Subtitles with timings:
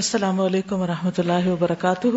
[0.00, 2.08] السلام علیکم و رحمۃ اللہ وبرکاتہ۔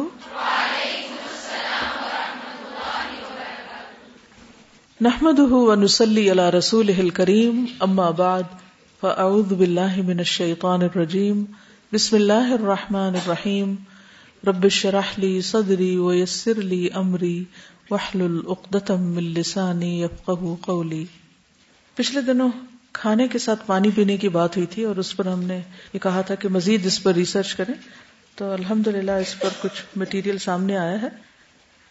[5.01, 8.43] نحمد ونسلی علی رسول کریم اما بعد،
[9.01, 11.43] فاعوذ باللہ من الشیطان الرجیم،
[11.93, 13.75] بسم اللہ الرحمن الرحیم۔
[14.47, 17.43] رب شرح لی صدری ویسر لی امری
[17.91, 21.05] وحلل اقدتم من لسانی یفقہ قولی۔
[21.95, 22.49] پچھلے دنوں
[22.93, 25.61] کھانے کے ساتھ پانی پینے کی بات ہوئی تھی اور اس پر ہم نے
[25.93, 27.73] یہ کہا تھا کہ مزید اس پر ریسرچ کریں۔
[28.35, 31.07] تو الحمد للہ اس پر کچھ مٹیریل سامنے آیا ہے۔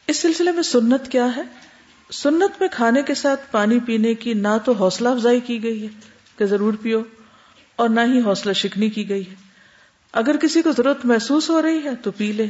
[0.07, 1.43] اس سلسلے میں سنت کیا ہے؟
[2.10, 5.88] سنت میں کھانے کے ساتھ پانی پینے کی نہ تو حوصلہ افزائی کی گئی ہے
[6.38, 7.02] کہ ضرور پیو
[7.77, 9.34] اور نہ ہی حوصلہ شکنی کی گئی ہے۔
[10.12, 12.46] اگر کسی کو ضرورت محسوس ہو رہی ہے تو پی لے۔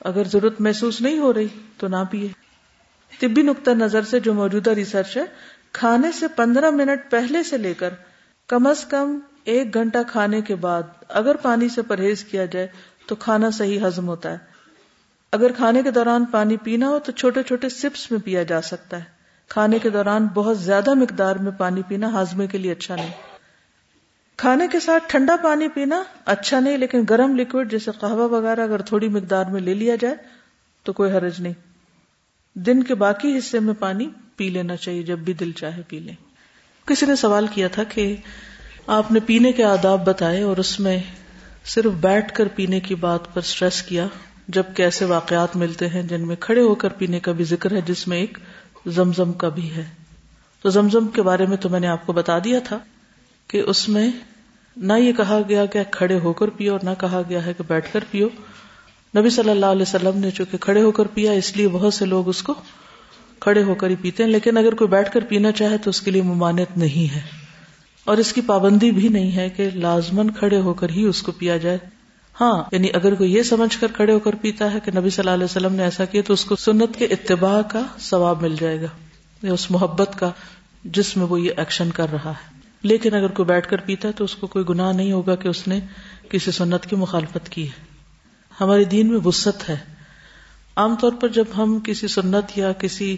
[0.00, 1.46] اگر ضرورت محسوس نہیں ہو رہی
[1.76, 2.28] تو نہ پیے۔
[3.20, 5.24] طبی نقطۂ نظر سے جو موجودہ ریسرچ ہے
[5.76, 7.90] کھانے سے پندرہ منٹ پہلے سے لے کر
[8.46, 12.68] کم از کم ایک گھنٹہ کھانے کے بعد اگر پانی سے پرہیز کیا جائے
[13.06, 14.38] تو کھانا صحیح ہضم ہوتا ہے۔
[15.32, 18.98] اگر کھانے کے دوران پانی پینا ہو تو چھوٹے چھوٹے سپس میں پیا جا سکتا
[18.98, 19.04] ہے۔
[19.48, 23.12] کھانے کے دوران بہت زیادہ مقدار میں پانی پینا ہاضمے کے لیے اچھا نہیں۔
[24.36, 28.82] کھانے کے ساتھ ٹھنڈا پانی پینا اچھا نہیں، لیکن گرم لکوڈ جیسے قہوہ وغیرہ اگر
[28.82, 30.14] تھوڑی مقدار میں لے لیا جائے
[30.82, 31.54] تو کوئی حرج نہیں۔
[32.54, 36.14] دن کے باقی حصے میں پانی پی لینا چاہیے، جب بھی دل چاہے پی لیں۔
[36.84, 38.16] کسی نے سوال کیا تھا کہ
[38.86, 40.98] آپ نے پینے کے آداب بتائے اور اس میں
[41.64, 44.06] صرف بیٹھ کر پینے کی بات پر سٹریس کیا،
[44.48, 47.80] جب ایسے واقعات ملتے ہیں جن میں کھڑے ہو کر پینے کا بھی ذکر ہے،
[47.80, 48.38] جس میں ایک
[48.86, 49.84] زمزم کا بھی ہے۔
[50.62, 52.78] تو زمزم کے بارے میں تو میں نے آپ کو بتا دیا تھا
[53.48, 54.10] کہ اس میں
[54.76, 57.64] نہ یہ کہا گیا کہ کھڑے ہو کر پیو اور نہ کہا گیا ہے کہ
[57.68, 58.28] بیٹھ کر پیو۔
[59.16, 62.04] نبی صلی اللہ علیہ وسلم نے چونکہ کھڑے ہو کر پیا، اس لیے بہت سے
[62.04, 62.54] لوگ اس کو
[63.40, 66.00] کھڑے ہو کر ہی پیتے ہیں، لیکن اگر کوئی بیٹھ کر پینا چاہے تو اس
[66.00, 67.20] کے لیے ممانعت نہیں ہے۔
[68.04, 71.32] اور اس کی پابندی بھی نہیں ہے کہ لازمن کھڑے ہو کر ہی اس کو
[71.32, 71.78] پیا جائے۔
[72.40, 75.22] ہاں یعنی اگر کوئی یہ سمجھ کر کھڑے ہو کر پیتا ہے کہ نبی صلی
[75.22, 78.56] اللہ علیہ وسلم نے ایسا کیا تو اس کو سنت کے اتباع کا ثواب مل
[78.60, 78.86] جائے گا،
[79.42, 80.30] یا اس محبت کا
[80.84, 84.12] جس میں وہ یہ ایکشن کر رہا ہے۔ لیکن اگر کوئی بیٹھ کر پیتا ہے
[84.12, 85.80] تو اس کو کوئی گناہ نہیں ہوگا کہ اس نے
[86.28, 87.84] کسی سنت کی مخالفت کی ہے۔
[88.60, 89.95] ہمارے دین میں وسط ہے۔
[90.76, 93.16] عام طور پر جب ہم کسی سنت یا کسی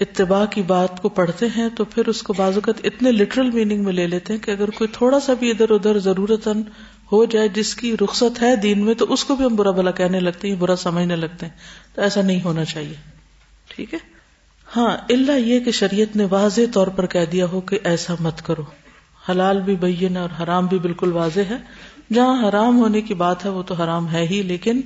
[0.00, 3.92] اتباع کی بات کو پڑھتے ہیں تو پھر اس کو بازوقت اتنے لٹرل میننگ میں
[3.92, 6.48] لے لیتے ہیں کہ اگر کوئی تھوڑا سا بھی ادھر ادھر ضرورت
[7.12, 9.90] ہو جائے جس کی رخصت ہے دین میں تو اس کو بھی ہم برا بلا
[9.90, 11.52] کہنے لگتے ہیں برا سمجھنے لگتے ہیں۔
[11.94, 12.94] تو ایسا نہیں ہونا چاہیے۔
[13.68, 13.98] ٹھیک ہے؟
[14.76, 18.42] ہاں اللہ یہ کہ شریعت نے واضح طور پر کہہ دیا ہو کہ ایسا مت
[18.42, 18.62] کرو۔
[19.28, 21.56] حلال بھی بین اور حرام بھی بالکل واضح ہے۔
[22.12, 24.80] جہاں حرام ہونے کی بات ہے وہ تو حرام ہے ہی، لیکن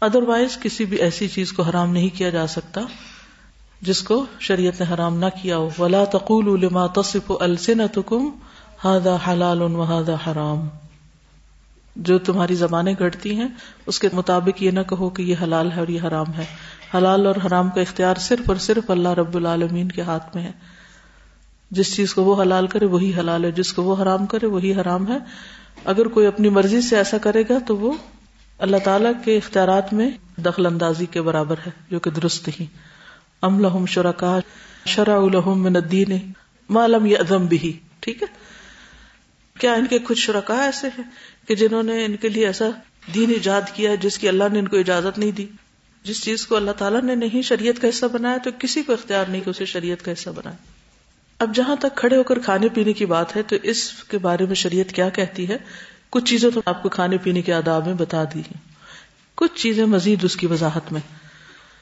[0.00, 2.80] ادر وائز کسی بھی ایسی چیز کو حرام نہیں کیا جا سکتا
[3.82, 8.30] جس کو شریعت نے حرام نہ کیا ہو۔ ولا تقول لما تصف السنتكم
[8.86, 10.68] هذا حلال وهذا حرام۔
[11.96, 13.48] جو تمہاری زبانیں گھڑتی ہیں،
[13.86, 16.44] اس کے مطابق یہ نہ کہو کہ یہ حلال ہے اور یہ حرام ہے۔
[16.94, 20.52] حلال اور حرام کا اختیار صرف اور صرف اللہ رب العالمین کے ہاتھ میں ہے۔
[21.70, 24.74] جس چیز کو وہ حلال کرے، وہی حلال ہے۔ جس کو وہ حرام کرے، وہی
[24.74, 25.18] حرام ہے۔
[25.84, 27.92] اگر کوئی اپنی مرضی سے ایسا کرے گا، تو وہ
[28.60, 32.66] اللہ تعالیٰ کے اختیارات میں دخل اندازی کے برابر ہے، جو کہ درست ہی
[33.42, 34.38] ام لہم شرکا
[34.86, 36.32] شرع لہم من الدین
[36.68, 38.26] ما لم یعظم بھی ٹھیک ہے؟
[39.60, 41.04] کیا ان کے کچھ شرکا ایسے ہیں
[41.48, 42.64] کہ جنہوں نے ان کے لیے ایسا
[43.14, 45.46] دین ایجاد کیا جس کی اللہ نے ان کو اجازت نہیں دی؟
[46.04, 49.24] جس چیز کو اللہ تعالیٰ نے نہیں شریعت کا حصہ بنایا تو کسی کو اختیار
[49.26, 50.56] نہیں کہ اسے شریعت کا حصہ بنائے۔
[51.38, 54.46] اب جہاں تک کھڑے ہو کر کھانے پینے کی بات ہے تو اس کے بارے
[54.46, 55.56] میں شریعت کیا کہتی ہے؟
[56.10, 58.42] کچھ چیزیں تو آپ کو کھانے پینے کے آداب میں بتا دی
[59.34, 61.00] کچھ چیزیں مزید اس کی وضاحت میں۔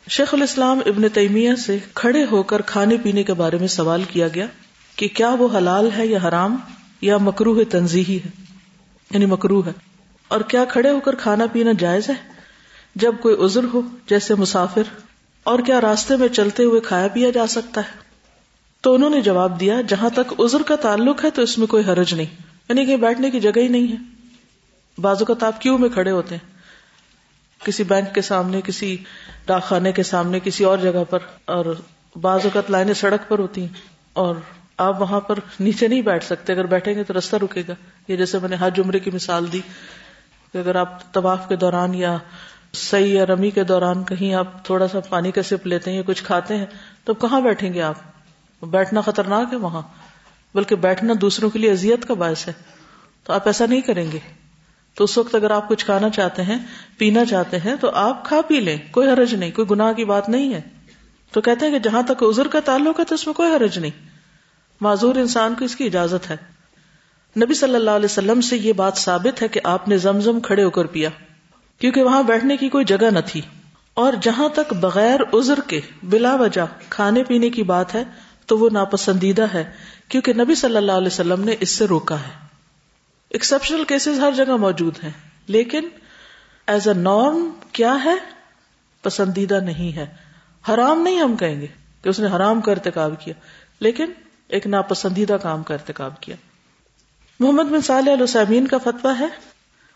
[0.08, 4.28] شیخ الاسلام ابن تیمیہ سے کھڑے ہو کر کھانے پینے کے بارے میں سوال کیا
[4.28, 4.46] گیا
[4.96, 6.56] کہ کیا وہ حلال ہے یا حرام
[7.00, 8.44] یا مکرو ہے تنظیحی ہے؟
[9.10, 9.72] یعنی مکرو ہے۔
[10.28, 12.14] اور کیا کھڑے ہو کر کھانا پینا جائز ہے؟
[12.94, 14.82] جب کوئی عذر ہو، جیسے مسافر،
[15.44, 17.98] اور کیا راستے میں چلتے ہوئے کھایا پیا جا سکتا ہے؟
[18.80, 21.84] تو انہوں نے جواب دیا، جہاں تک عذر کا تعلق ہے تو اس میں کوئی
[21.84, 24.17] حرج نہیں یعنی کہ بیٹھنے کی جگہ ہی نہیں ہے۔
[24.98, 26.58] بازو کا آپ کیوں میں کھڑے ہوتے ہیں؟
[27.64, 28.96] کسی بینک کے سامنے، کسی
[29.46, 31.64] ڈاک خانے کے سامنے، کسی اور جگہ پر، اور
[32.20, 33.68] بعض اوقات لائنیں سڑک پر ہوتی ہیں،
[34.12, 34.34] اور
[34.76, 37.74] آپ وہاں پر نیچے نہیں بیٹھ سکتے۔ اگر بیٹھیں گے تو رستہ رکے گا۔
[38.08, 39.60] یہ جیسے میں نے حج عمرے کی مثال دی
[40.52, 42.16] کہ اگر آپ طواف کے دوران یا
[42.72, 46.02] سی یا رمی کے دوران کہیں آپ تھوڑا سا پانی کا سپ لیتے ہیں یا
[46.06, 46.66] کچھ کھاتے ہیں،
[47.04, 47.94] تو کہاں بیٹھیں گے آپ؟
[48.62, 49.82] بیٹھنا خطرناک ہے وہاں،
[50.54, 52.52] بلکہ بیٹھنا دوسروں کے لیے اذیت کا باعث ہے۔
[53.24, 54.18] تو آپ ایسا نہیں کریں گے۔
[54.98, 56.58] تو اس وقت اگر آپ کچھ کھانا چاہتے ہیں،
[56.98, 60.28] پینا چاہتے ہیں، تو آپ کھا پی لیں، کوئی حرج نہیں، کوئی گناہ کی بات
[60.28, 60.60] نہیں ہے۔
[61.32, 63.78] تو کہتے ہیں کہ جہاں تک عذر کا تعلق ہے تو اس میں کوئی حرج
[63.78, 63.90] نہیں۔
[64.80, 66.36] معذور انسان کو اس کی اجازت ہے۔
[67.44, 70.64] نبی صلی اللہ علیہ وسلم سے یہ بات ثابت ہے کہ آپ نے زمزم کھڑے
[70.64, 71.08] ہو کر پیا،
[71.78, 73.40] کیونکہ وہاں بیٹھنے کی کوئی جگہ نہ تھی۔
[73.94, 78.04] اور جہاں تک بغیر عذر کے، بلا وجہ کھانے پینے کی بات ہے،
[78.46, 79.70] تو وہ ناپسندیدہ ہے،
[80.08, 82.47] کیونکہ نبی صلی اللہ علیہ وسلم نے اس سے روکا ہے۔
[83.30, 85.10] ایکسپشنل کیسز ہر جگہ موجود ہیں۔
[85.46, 85.88] لیکن
[86.66, 88.14] ایز اے نارم کیا ہے؟
[89.02, 90.06] پسندیدہ نہیں ہے۔
[90.68, 91.66] حرام نہیں ہم کہیں گے
[92.02, 93.34] کہ اس نے حرام کا ارتکاب کیا،
[93.80, 94.04] لیکن
[94.48, 96.36] ایک ناپسندیدہ کام کا ارتکاب کیا۔
[97.40, 98.22] محمد بن صالح علیہ
[98.66, 99.26] کا فتویٰ ہے۔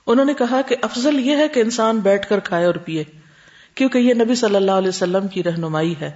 [0.07, 3.05] انہوں نے کہا کہ افضل یہ ہے کہ انسان بیٹھ کر کھائے اور پیے،
[3.75, 6.11] کیونکہ یہ نبی صلی اللہ علیہ وسلم کی رہنمائی ہے۔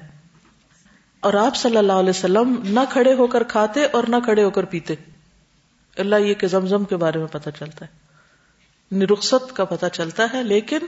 [1.20, 4.50] اور آپ صلی اللہ علیہ وسلم نہ کھڑے ہو کر کھاتے اور نہ کھڑے ہو
[4.50, 4.94] کر پیتے۔
[6.00, 8.06] اللہ یہ کہ زمزم کے بارے میں پتہ چلتا ہے۔
[8.90, 10.78] یعنی رخصت کا پتہ چلتا ہے، لیکن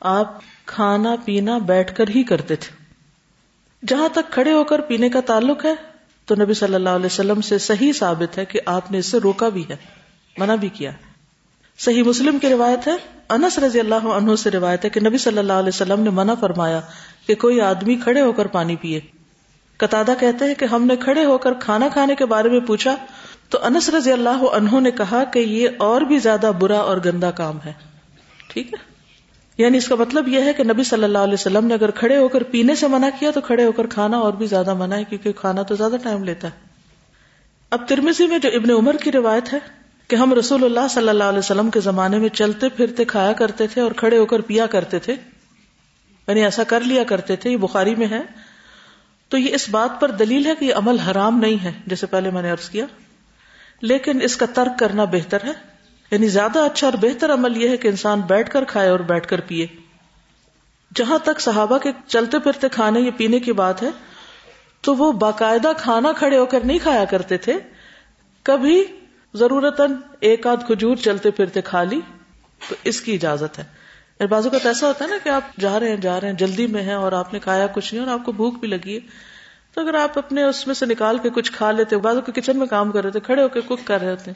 [0.00, 2.84] آپ کھانا پینا بیٹھ کر ہی کرتے تھے۔
[3.86, 5.74] جہاں تک کھڑے ہو کر پینے کا تعلق ہے،
[6.24, 9.18] تو نبی صلی اللہ علیہ وسلم سے صحیح ثابت ہے کہ آپ نے اس سے
[9.18, 9.76] روکا بھی ہے،
[10.38, 10.90] منع بھی کیا۔
[11.78, 12.96] صحیح مسلم کی روایت ہے،
[13.28, 16.34] انس رضی اللہ عنہ سے روایت ہے کہ نبی صلی اللہ علیہ وسلم نے منع
[16.34, 16.80] فرمایا
[17.26, 19.00] کہ کوئی آدمی کھڑے ہو کر پانی پیے۔
[19.76, 22.96] قطع کہتے ہیں کہ ہم نے کھڑے ہو کر کھانا کھانے کے بارے میں پوچھا
[23.48, 27.30] تو انس رضی اللہ عنہ نے کہا کہ یہ اور بھی زیادہ برا اور گندا
[27.30, 27.72] کام ہے۔
[28.48, 28.94] ٹھیک ہے؟
[29.58, 32.16] یعنی اس کا مطلب یہ ہے کہ نبی صلی اللہ علیہ وسلم نے اگر کھڑے
[32.16, 34.96] ہو کر پینے سے منع کیا تو کھڑے ہو کر کھانا اور بھی زیادہ منع
[34.96, 36.52] ہے کیونکہ کھانا تو زیادہ ٹائم لیتا ہے۔
[37.70, 39.58] اب ترمیزی میں جو ابن عمر کی روایت ہے
[40.08, 43.66] کہ ہم رسول اللہ صلی اللہ علیہ وسلم کے زمانے میں چلتے پھرتے کھایا کرتے
[43.66, 45.14] تھے اور کھڑے ہو کر پیا کرتے تھے
[46.28, 48.20] یعنی ایسا کر لیا کرتے تھے، یہ بخاری میں ہے۔
[49.28, 52.30] تو یہ اس بات پر دلیل ہے کہ یہ عمل حرام نہیں ہے، جیسے پہلے
[52.30, 52.86] میں نے ارض کیا۔
[53.82, 55.52] لیکن اس کا ترک کرنا بہتر ہے۔
[56.10, 59.28] یعنی زیادہ اچھا اور بہتر عمل یہ ہے کہ انسان بیٹھ کر کھائے اور بیٹھ
[59.28, 59.66] کر پیے۔
[60.94, 63.88] جہاں تک صحابہ کے چلتے پھرتے کھانے یا پینے کی بات ہے،
[64.80, 67.52] تو وہ باقاعدہ کھانا کھڑے ہو کر نہیں کھایا کرتے تھے۔
[68.42, 68.84] کبھی
[69.34, 69.80] ضرورت
[70.20, 72.00] ایک آدھ کھجور چلتے پھرتے کھا لی،
[72.68, 73.64] تو اس کی اجازت ہے۔
[74.26, 76.66] بازو کا ایسا ہوتا ہے نا کہ آپ جا رہے ہیں، جا رہے ہیں، جلدی
[76.66, 79.33] میں ہیں اور آپ نے کھایا کچھ نہیں اور آپ کو بھوک بھی لگی ہے۔
[79.74, 82.58] تو اگر آپ اپنے اس میں سے نکال کے کچھ کھا لیتے بازو کے کچن
[82.58, 84.30] میں کام کر رہے تھے، کھڑے ہو کے کک کر رہے ہوتے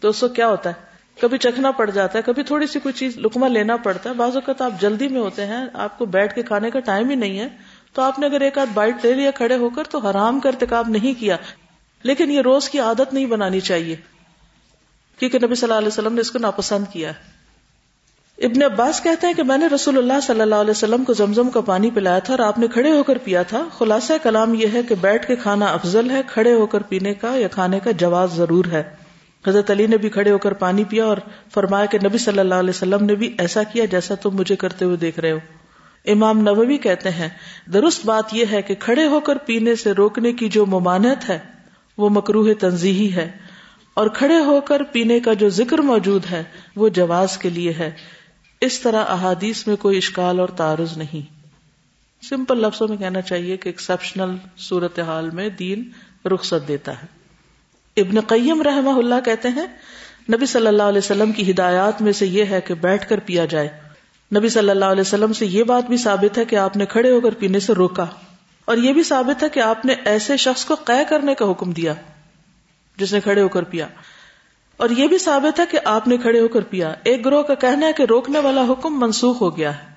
[0.00, 0.74] تو اس کو کیا ہوتا ہے؟
[1.20, 4.34] کبھی چکھنا پڑ جاتا ہے، کبھی تھوڑی سی کوئی چیز لکما لینا پڑتا ہے۔ بعض
[4.34, 7.38] اوقات آپ جلدی میں ہوتے ہیں، آپ کو بیٹھ کے کھانے کا ٹائم ہی نہیں
[7.38, 7.48] ہے۔
[7.92, 10.48] تو آپ نے اگر ایک آدھ بائٹ لے لیا کھڑے ہو کر، تو حرام کا
[10.48, 11.36] ارتکاب نہیں کیا۔
[12.02, 13.96] لیکن یہ روز کی عادت نہیں بنانی چاہیے۔
[15.18, 17.35] کیونکہ نبی صلی اللہ علیہ وسلم نے اس کو ناپسند کیا ہے۔
[18.38, 21.50] ابن عباس کہتے ہیں کہ میں نے رسول اللہ صلی اللہ علیہ وسلم کو زمزم
[21.50, 24.66] کا پانی پلایا تھا اور آپ نے کھڑے ہو کر پیا تھا۔ خلاصہ کلام یہ
[24.72, 27.90] ہے کہ بیٹھ کے کھانا افضل ہے، کھڑے ہو کر پینے کا یا کھانے کا
[27.90, 28.82] جواز ضرور ہے۔
[29.46, 31.16] حضرت علی نے بھی کھڑے ہو کر پانی پیا اور
[31.54, 34.84] فرمایا کہ نبی صلی اللہ علیہ وسلم نے بھی ایسا کیا جیسا تم مجھے کرتے
[34.84, 35.38] ہوئے دیکھ رہے ہو۔
[36.04, 37.28] امام نووی کہتے ہیں،
[37.72, 41.38] درست بات یہ ہے کہ کھڑے ہو کر پینے سے روکنے کی جو ممانعت ہے،
[41.98, 43.30] وہ مکروح تنظیحی ہے۔
[43.94, 46.42] اور کھڑے ہو کر پینے کا جو ذکر موجود ہے،
[46.76, 47.90] وہ جواز کے لیے ہے۔
[48.60, 51.36] اس طرح احادیث میں کوئی اشکال اور تعارض نہیں۔
[52.24, 55.90] سمپل لفظوں میں کہنا چاہیے کہ ایکسپشنل صورت حال میں دین
[56.24, 57.06] رخصت دیتا ہے۔
[58.00, 59.66] ابن قیم رحمہ اللہ کہتے ہیں،
[60.32, 63.44] نبی صلی اللہ علیہ وسلم کی ہدایات میں سے یہ ہے کہ بیٹھ کر پیا
[63.44, 63.68] جائے۔
[64.36, 67.10] نبی صلی اللہ علیہ وسلم سے یہ بات بھی ثابت ہے کہ آپ نے کھڑے
[67.10, 68.06] ہو کر پینے سے روکا۔
[68.64, 71.72] اور یہ بھی ثابت ہے کہ آپ نے ایسے شخص کو قے کرنے کا حکم
[71.72, 71.94] دیا،
[72.96, 73.88] جس نے کھڑے ہو کر پیا۔
[74.76, 77.54] اور یہ بھی ثابت ہے کہ آپ نے کھڑے ہو کر پیا۔ ایک گروہ کا
[77.54, 79.96] کہنا ہے کہ روکنے والا حکم منسوخ ہو گیا ہے۔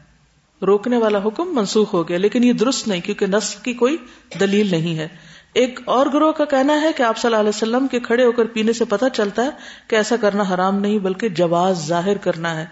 [0.65, 3.97] روکنے والا حکم منسوخ ہو گیا، لیکن یہ درست نہیں، کیونکہ نسل کی کوئی
[4.39, 5.07] دلیل نہیں ہے۔
[5.53, 8.31] ایک اور گروہ کا کہنا ہے کہ آپ صلی اللہ علیہ وسلم کے کھڑے ہو
[8.31, 9.49] کر پینے سے پتہ چلتا ہے
[9.87, 12.65] کہ ایسا کرنا حرام نہیں، بلکہ جواز ظاہر کرنا ہے۔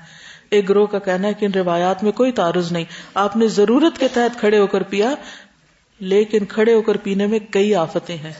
[0.49, 3.99] ایک گروہ کا کہنا ہے کہ ان روایات میں کوئی تعارض نہیں۔ آپ نے ضرورت
[3.99, 5.13] کے تحت کھڑے ہو کر پیا،
[5.99, 8.33] لیکن کھڑے ہو کر پینے میں کئی آفتیں ہیں۔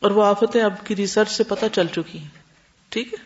[0.00, 2.41] اور وہ آفتیں اب کی ریسرچ سے پتہ چل چکی ہیں۔
[2.92, 3.18] ٹھیک ہے؟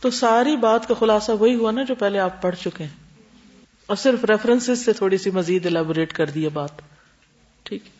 [0.00, 3.14] تو ساری بات کا خلاصہ وہی ہوا نا جو پہلے آپ پڑھ چکے ہیں۔
[3.86, 6.70] اور صرف ریفرنس سے تھوڑی سی مزید الیبوریٹ کر دی بات۔
[7.62, 7.90] ٹھیک ہے؟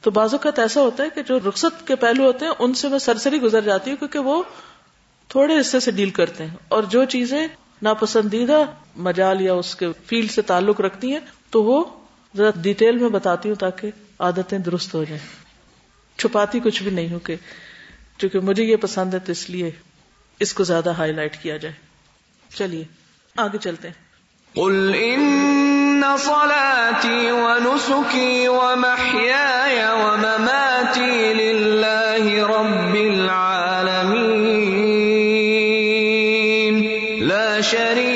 [0.00, 2.88] تو بعض اوقات ایسا ہوتا ہے کہ جو رخصت کے پہلو ہوتے ہیں، ان سے
[2.88, 4.42] میں سرسری گزر جاتی ہوں کیونکہ وہ
[5.28, 7.48] تھوڑے حصے سے ڈیل کرتے ہیں۔ اور جو چیزیں
[7.82, 8.62] ناپسندیدہ
[8.96, 11.20] مجال یا اس کے فیلڈ سے تعلق رکھتی ہیں،
[11.50, 11.84] تو وہ
[12.36, 15.26] ذرا ڈیٹیل میں بتاتی ہوں تاکہ عادتیں درست ہو جائیں۔
[16.18, 17.36] چھپاتی کچھ بھی نہیں ہو کہ
[18.18, 19.70] چونکہ مجھے یہ پسند ہے تو اس لیے
[20.40, 21.74] اس کو زیادہ ہائی لائٹ کیا جائے۔
[22.54, 22.84] چلیے،
[23.36, 24.04] آگے چلتے ہیں۔
[24.54, 33.74] قل ان صلاتي ونسكي ومحياي ومماتي لله رب العالمين۔
[37.28, 38.13] لا شريك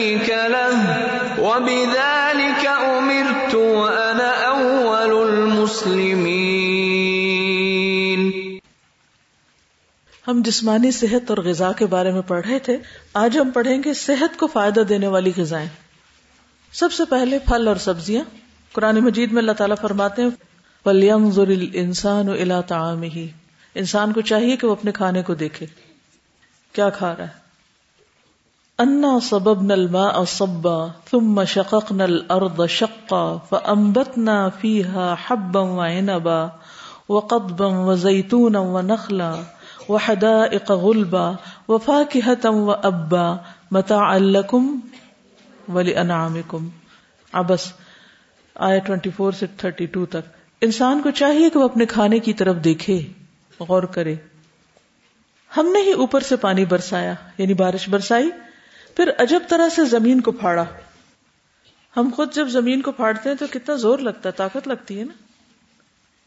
[10.38, 12.76] ہم جسمانی صحت اور غذا کے بارے میں پڑھ رہے تھے،
[13.14, 15.68] آج ہم پڑھیں گے صحت کو فائدہ دینے والی غذائیں۔
[16.73, 18.25] سب سے پہلے پھل اور سبزیاں۔
[18.73, 20.30] قرآن مجید میں اللہ تعالیٰ فرماتے ہیں
[20.85, 23.28] پلیم ضر انسان الا تعام ہی
[23.75, 25.66] انسان کو چاہیے کہ وہ اپنے کھانے کو دیکھے۔
[26.73, 27.49] کیا کھا رہا ہے؟
[28.78, 36.47] انا سبب نل ما صبا ثم شققنا الارض شقا فانبتنا فيها حبا وعنبا
[37.09, 38.61] وقضبا وزيتونا
[39.88, 41.33] ونخلا وحدائق غلبا
[41.68, 43.37] وفاكهة وابا
[43.71, 44.80] متاعا لكم
[45.68, 46.68] ولانعامكم
[47.33, 47.73] عبس
[48.54, 53.07] آیا 24 سے 32 تک۔ انسان کو چاہیے کہ وہ اپنے کھانے کی طرف دیکھے،
[53.61, 54.14] غور کرے۔
[55.57, 58.30] ہم نے ہی اوپر سے پانی برسایا یعنی بارش برسائی،
[58.97, 60.64] پھر عجب طرح سے زمین کو پھاڑا۔
[61.97, 65.04] ہم خود جب زمین کو پھاڑتے ہیں تو کتنا زور لگتا ہے، طاقت لگتی ہے
[65.04, 65.12] نا۔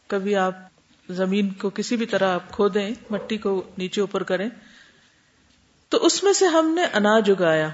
[0.06, 0.71] کبھی آپ
[1.08, 4.48] زمین کو کسی بھی طرح آپ کھو دیں، مٹی کو نیچے اوپر کریں۔
[5.88, 7.68] تو اس میں سے ہم نے اناج اگایا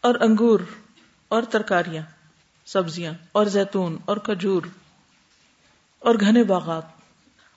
[0.00, 0.60] اور انگور
[1.28, 2.02] اور ترکاریاں،
[2.66, 4.62] سبزیاں اور زیتون اور کھجور
[5.98, 6.82] اور گھنے باغات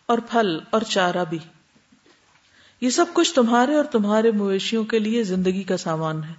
[0.06, 1.40] اور پھل اور چارہ بھی۔
[2.82, 6.34] یہ سب کچھ تمہارے اور تمہارے مویشیوں کے لیے زندگی کا سامان ہے۔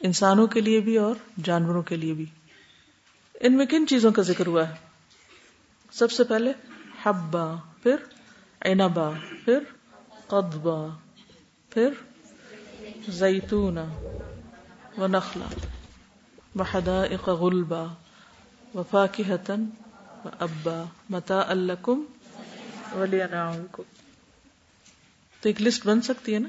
[0.00, 1.14] انسانوں کے لیے بھی اور
[1.44, 2.24] جانوروں کے لیے بھی۔
[3.40, 4.74] ان میں کن چیزوں کا ذکر ہوا ہے؟
[5.92, 6.52] سب سے پہلے
[7.06, 7.96] حبا، پھر
[8.60, 9.10] اینبا
[9.44, 9.58] پھر
[10.26, 10.86] قدبا
[11.70, 11.88] پھر
[13.08, 13.78] زیتون
[14.98, 15.46] و نخلا
[16.54, 17.84] وحدائق غلبا
[18.74, 19.64] وفاکہتن
[20.24, 22.04] و ابا متا الکم
[22.92, 23.18] ولی
[23.72, 23.82] تو
[25.42, 26.48] ایک لسٹ بن سکتی ہے نا؟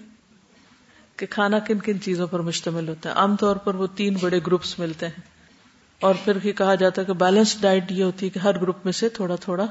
[1.15, 4.39] کہ کھانا کن کن چیزوں پر مشتمل ہوتا ہے۔ عام طور پر وہ تین بڑے
[4.47, 5.21] گروپس ملتے ہیں۔
[5.99, 8.77] اور پھر یہ کہا جاتا ہے کہ بیلنس ڈائٹ یہ ہوتی ہے کہ ہر گروپ
[8.83, 9.65] میں سے تھوڑا تھوڑا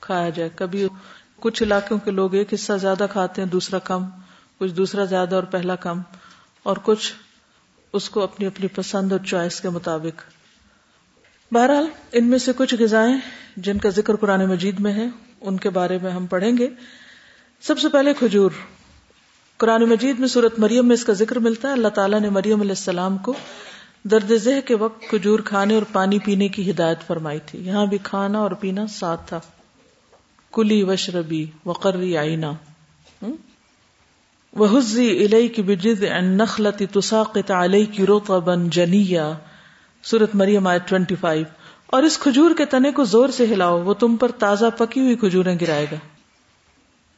[0.00, 0.88] کھایا جائے۔ کبھی
[1.36, 4.04] کچھ علاقوں کے لوگ ایک حصہ زیادہ کھاتے ہیں، دوسرا کم،
[4.58, 6.00] کچھ دوسرا زیادہ اور پہلا کم،
[6.62, 7.12] اور کچھ
[7.92, 10.22] اس کو اپنی اپنی پسند اور چوائس کے مطابق۔
[11.54, 13.16] بہرحال، ان میں سے کچھ غذائیں
[13.56, 15.06] جن کا ذکر قرآن مجید میں ہے،
[15.40, 16.68] ان کے بارے میں ہم پڑھیں گے۔
[17.60, 18.50] سب سے پہلے کھجور۔
[19.56, 22.60] قرآن مجید میں صورت مریم میں اس کا ذکر ملتا ہے۔ اللہ تعالیٰ نے مریم
[22.60, 23.32] علیہ السلام کو
[24.02, 27.98] درد ذہ کے وقت کھجور کھانے اور پانی پینے کی ہدایت فرمائی تھی۔ یہاں بھی
[28.02, 29.40] کھانا اور پینا ساتھ تھا۔
[30.52, 32.46] کلی وشربی وقرری آئینہ
[34.56, 39.32] وحزی الئی کی بجد نخلتی تساقت علیہ کی روتا بن جنیا۔
[40.02, 41.44] سورت مریم آئے ٹوینٹی فائیو
[41.86, 45.16] اور اس کھجور کے تنے کو زور سے ہلاؤ، وہ تم پر تازہ پکی ہوئی
[45.16, 45.96] کھجوریں گرائے گا۔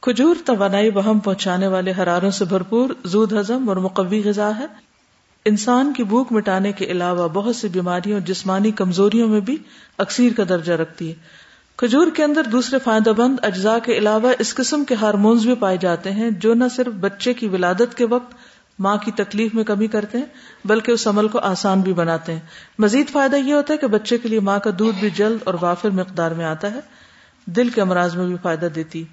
[0.01, 4.67] کھجور توانائی بہم پہنچانے والے حراروں سے بھرپور، زود ہزم اور مقوی غذا ہے۔
[5.45, 9.57] انسان کی بھوک مٹانے کے علاوہ بہت سی بیماریوں اور جسمانی کمزوریوں میں بھی
[9.99, 11.15] اکثیر کا درجہ رکھتی ہے۔
[11.77, 15.77] کھجور کے اندر دوسرے فائدہ بند اجزاء کے علاوہ اس قسم کے ہارمونز بھی پائے
[15.81, 18.35] جاتے ہیں جو نہ صرف بچے کی ولادت کے وقت
[18.79, 20.25] ماں کی تکلیف میں کمی کرتے ہیں،
[20.65, 22.41] بلکہ اس عمل کو آسان بھی بناتے ہیں۔
[22.79, 25.55] مزید فائدہ یہ ہوتا ہے کہ بچے کے لیے ماں کا دودھ بھی جلد اور
[25.61, 26.81] وافر مقدار میں آتا ہے،
[27.47, 29.05] دل کے امراض میں بھی فائدہ دیتی۔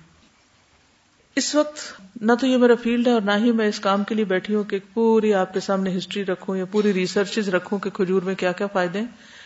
[1.35, 1.77] اس وقت
[2.21, 4.55] نہ تو یہ میرا فیلڈ ہے اور نہ ہی میں اس کام کے لیے بیٹھی
[4.55, 8.35] ہوں کہ پوری آپ کے سامنے ہسٹری رکھوں یا پوری ریسرچ رکھوں کہ کھجور میں
[8.35, 9.38] کیا کیا فائدے ہیں۔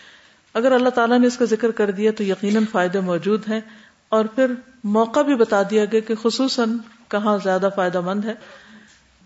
[0.53, 3.61] اگر اللہ تعالیٰ نے اس کا ذکر کر دیا تو یقیناً فائدے موجود ہیں
[4.09, 4.51] اور پھر
[4.83, 8.33] موقع بھی بتا دیا گیا کہ خصوصاً کہاں زیادہ فائدہ مند ہے۔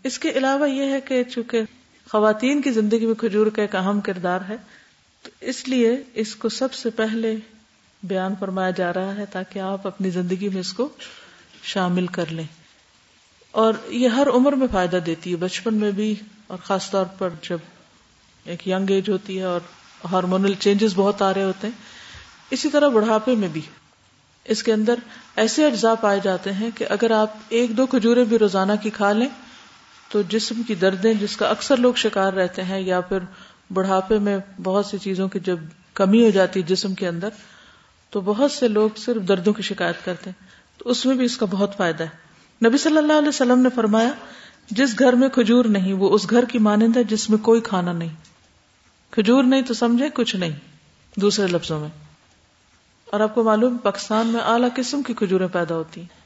[0.04, 1.62] اس کے علاوہ یہ ہے کہ چونکہ
[2.12, 4.58] خواتین کی زندگی میں کھجور کا ایک اہم کردار ہے،
[5.24, 7.36] تو اس لیے اس کو سب سے پہلے
[8.04, 10.90] بیان فرمایا جا رہا ہے تاکہ آپ اپنی زندگی میں اس کو
[11.64, 12.46] شامل کر لیں۔
[13.52, 16.16] اور یہ ہر عمر میں فائدہ دیتی ہے، بچپن میں بھی
[16.48, 17.58] اور خاص طور پر جب
[18.46, 19.60] ایک ینگ ایج ہوتی ہے اور
[20.12, 21.80] ہارمونل چینجز بہت آ رہے ہوتے ہیں۔
[22.52, 23.62] اسی طرح بڑھاپے میں بھی۔
[24.46, 24.96] اس کے اندر
[25.36, 29.14] ایسے اجزاء پائے جاتے ہیں کہ اگر آپ ایک دو کھجورے بھی روزانہ کی کھا
[29.14, 29.30] لیں،
[30.12, 33.18] تو جسم کی دردیں جس کا اکثر لوگ شکار رہتے ہیں، یا پھر
[33.74, 35.60] بڑھاپے میں بہت سی چیزوں کی جب
[35.94, 37.30] کمی ہو جاتی ہے جسم کے اندر،
[38.10, 41.38] تو بہت سے لوگ صرف دردوں کی شکایت کرتے ہیں۔ تو اس میں بھی اس
[41.38, 42.28] کا بہت فائدہ ہے۔
[42.68, 44.10] نبی صلی اللہ علیہ وسلم نے فرمایا،
[44.72, 47.92] جس گھر میں کھجور نہیں، وہ اس گھر کی مانند ہے جس میں کوئی کھانا
[47.92, 48.10] نہیں۔
[49.12, 50.52] کھجور نہیں تو سمجھے کچھ نہیں
[51.16, 51.90] دوسرے لفظوں میں۔
[53.06, 56.18] اور آپ کو معلوم پاکستان میں اعلیٰ قسم کی کھجوریں پیدا ہوتی ہیں۔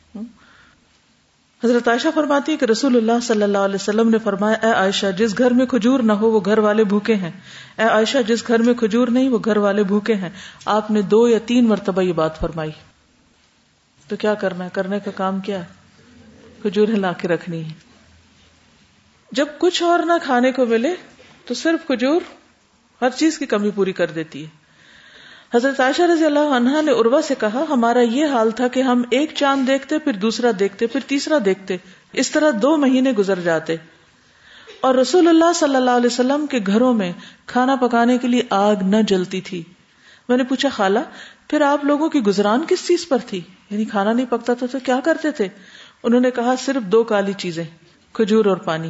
[1.63, 5.07] حضرت عائشہ فرماتی ہے کہ رسول اللہ صلی اللہ علیہ وسلم نے فرمایا، اے عائشہ،
[5.17, 7.31] جس گھر میں کھجور نہ ہو وہ گھر والے بھوکے ہیں۔
[7.77, 10.29] اے عائشہ، جس گھر میں کھجور نہیں وہ گھر والے بھوکے ہیں۔
[10.65, 12.71] آپ نے دو یا تین مرتبہ یہ بات فرمائی۔
[14.07, 15.81] تو کیا کرنا ہے؟ کرنے کا کام کیا ہے؟
[16.75, 17.73] لا کے رکھنی ہے۔
[19.31, 20.95] جب کچھ اور نہ کھانے کو ملے
[21.45, 22.21] تو صرف کھجور
[23.01, 24.61] ہر چیز کی کمی پوری کر دیتی ہے۔
[25.53, 29.03] حضرت عائشہ رضی اللہ عنہا نے عروا سے کہا، ہمارا یہ حال تھا کہ ہم
[29.09, 31.77] ایک چاند دیکھتے، پھر دوسرا دیکھتے، پھر تیسرا دیکھتے،
[32.13, 33.75] اس طرح دو مہینے گزر جاتے۔
[34.81, 37.11] اور رسول اللہ صلی اللہ علیہ وسلم کے گھروں میں
[37.45, 39.63] کھانا پکانے کے لیے آگ نہ جلتی تھی۔
[40.29, 40.99] میں نے پوچھا، خالہ،
[41.47, 44.77] پھر آپ لوگوں کی گزران کس چیز پر تھی؟ یعنی کھانا نہیں پکتا تھا تو
[44.83, 45.47] کیا کرتے تھے؟
[46.03, 47.63] انہوں نے کہا، صرف دو کالی چیزیں،
[48.13, 48.89] کھجور اور پانی۔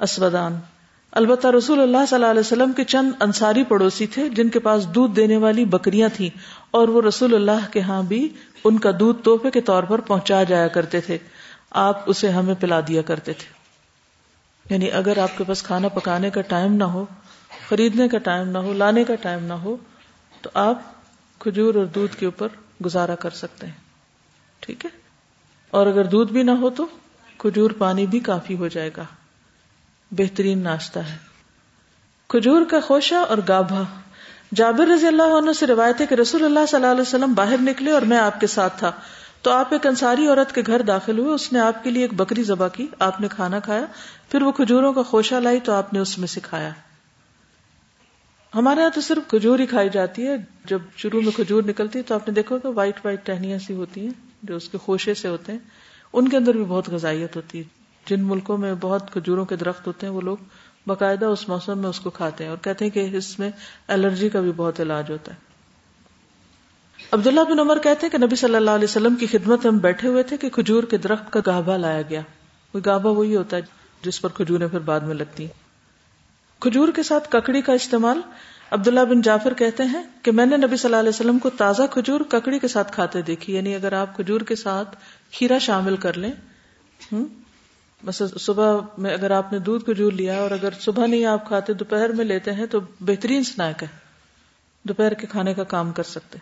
[0.00, 0.56] اسودان۔
[1.12, 4.88] البتہ رسول اللہ صلی اللہ علیہ وسلم کے چند انصاری پڑوسی تھے جن کے پاس
[4.88, 6.38] دودھ دینے والی بکریاں تھیں
[6.70, 8.28] اور وہ رسول اللہ کے ہاں بھی
[8.64, 11.18] ان کا دودھ توحفے کے طور پر پہنچا جایا کرتے تھے۔
[11.70, 13.60] آپ اسے ہمیں پلا دیا کرتے تھے۔
[14.70, 17.06] یعنی اگر آپ کے پاس کھانا پکانے کا ٹائم نہ ہو،
[17.68, 19.76] خریدنے کا ٹائم نہ ہو، لانے کا ٹائم نہ ہو،
[20.42, 20.82] تو آپ
[21.38, 22.48] کھجور اور دودھ کے اوپر
[22.84, 23.74] گزارا کر سکتے ہیں۔
[24.60, 24.90] ٹھیک ہے؟
[25.70, 26.86] اور اگر دودھ بھی نہ ہو تو
[27.38, 29.04] کھجور پانی بھی کافی ہو جائے گا۔
[30.10, 31.16] بہترین ناشتہ ہے۔
[32.28, 33.84] کھجور کا خوشہ اور گابھا۔
[34.54, 37.56] جابر رضی اللہ عنہ سے روایت ہے کہ رسول اللہ صلی اللہ علیہ وسلم باہر
[37.60, 38.92] نکلے اور میں آپ کے ساتھ تھا۔
[39.42, 42.14] تو آپ ایک انصاری عورت کے گھر داخل ہوئے۔ اس نے آپ کے لیے ایک
[42.14, 43.84] بکری ذبح کی۔ آپ نے کھانا کھایا۔
[44.28, 46.70] پھر وہ کھجوروں کا خوشہ لائی تو آپ نے اس میں سکھایا
[48.54, 52.04] ہمارے یہاں تو صرف کھجور ہی کھائی جاتی ہے۔ جب شروع میں کھجور نکلتی ہے
[52.04, 54.10] تو آپ نے دیکھو کہ وائٹ وائٹ ٹہنیاں سی ہوتی ہیں
[54.42, 55.58] جو اس کے خوشے سے ہوتے ہیں۔
[56.12, 59.86] ان کے اندر بھی بہت غذائیت ہوتی ہے۔ جن ملکوں میں بہت کھجوروں کے درخت
[59.86, 60.36] ہوتے ہیں، وہ لوگ
[60.86, 63.50] باقاعدہ اس موسم میں اس کو کھاتے ہیں اور کہتے ہیں کہ اس میں
[63.88, 65.36] الرجی کا بھی بہت علاج ہوتا ہے۔
[67.12, 70.08] عبداللہ بن عمر کہتے ہیں کہ نبی صلی اللہ علیہ وسلم کی خدمت ہم بیٹھے
[70.08, 72.20] ہوئے تھے کہ کھجور کے درخت کا گابا لایا گیا۔
[72.74, 73.62] وہ گابا وہی ہوتا ہے
[74.02, 75.70] جس پر کھجوریں پھر بعد میں لگتی ہیں۔
[76.60, 78.20] کھجور کے ساتھ ککڑی کا استعمال
[78.70, 81.82] عبداللہ بن جعفر کہتے ہیں کہ میں نے نبی صلی اللہ علیہ وسلم کو تازہ
[81.90, 84.96] کھجور ککڑی کے ساتھ کھاتے دیکھی یعنی اگر آپ کھجور کے ساتھ
[85.30, 86.32] کھیرا شامل کر لیں
[88.04, 91.72] بس صبح میں اگر آپ نے دودھ کھجور لیا اور اگر صبح نہیں آپ کھاتے،
[91.72, 93.88] دوپہر میں لیتے ہیں تو بہترین سنیک ہے۔
[94.82, 96.38] دوپہر کے کھانے کا کام کر سکتے۔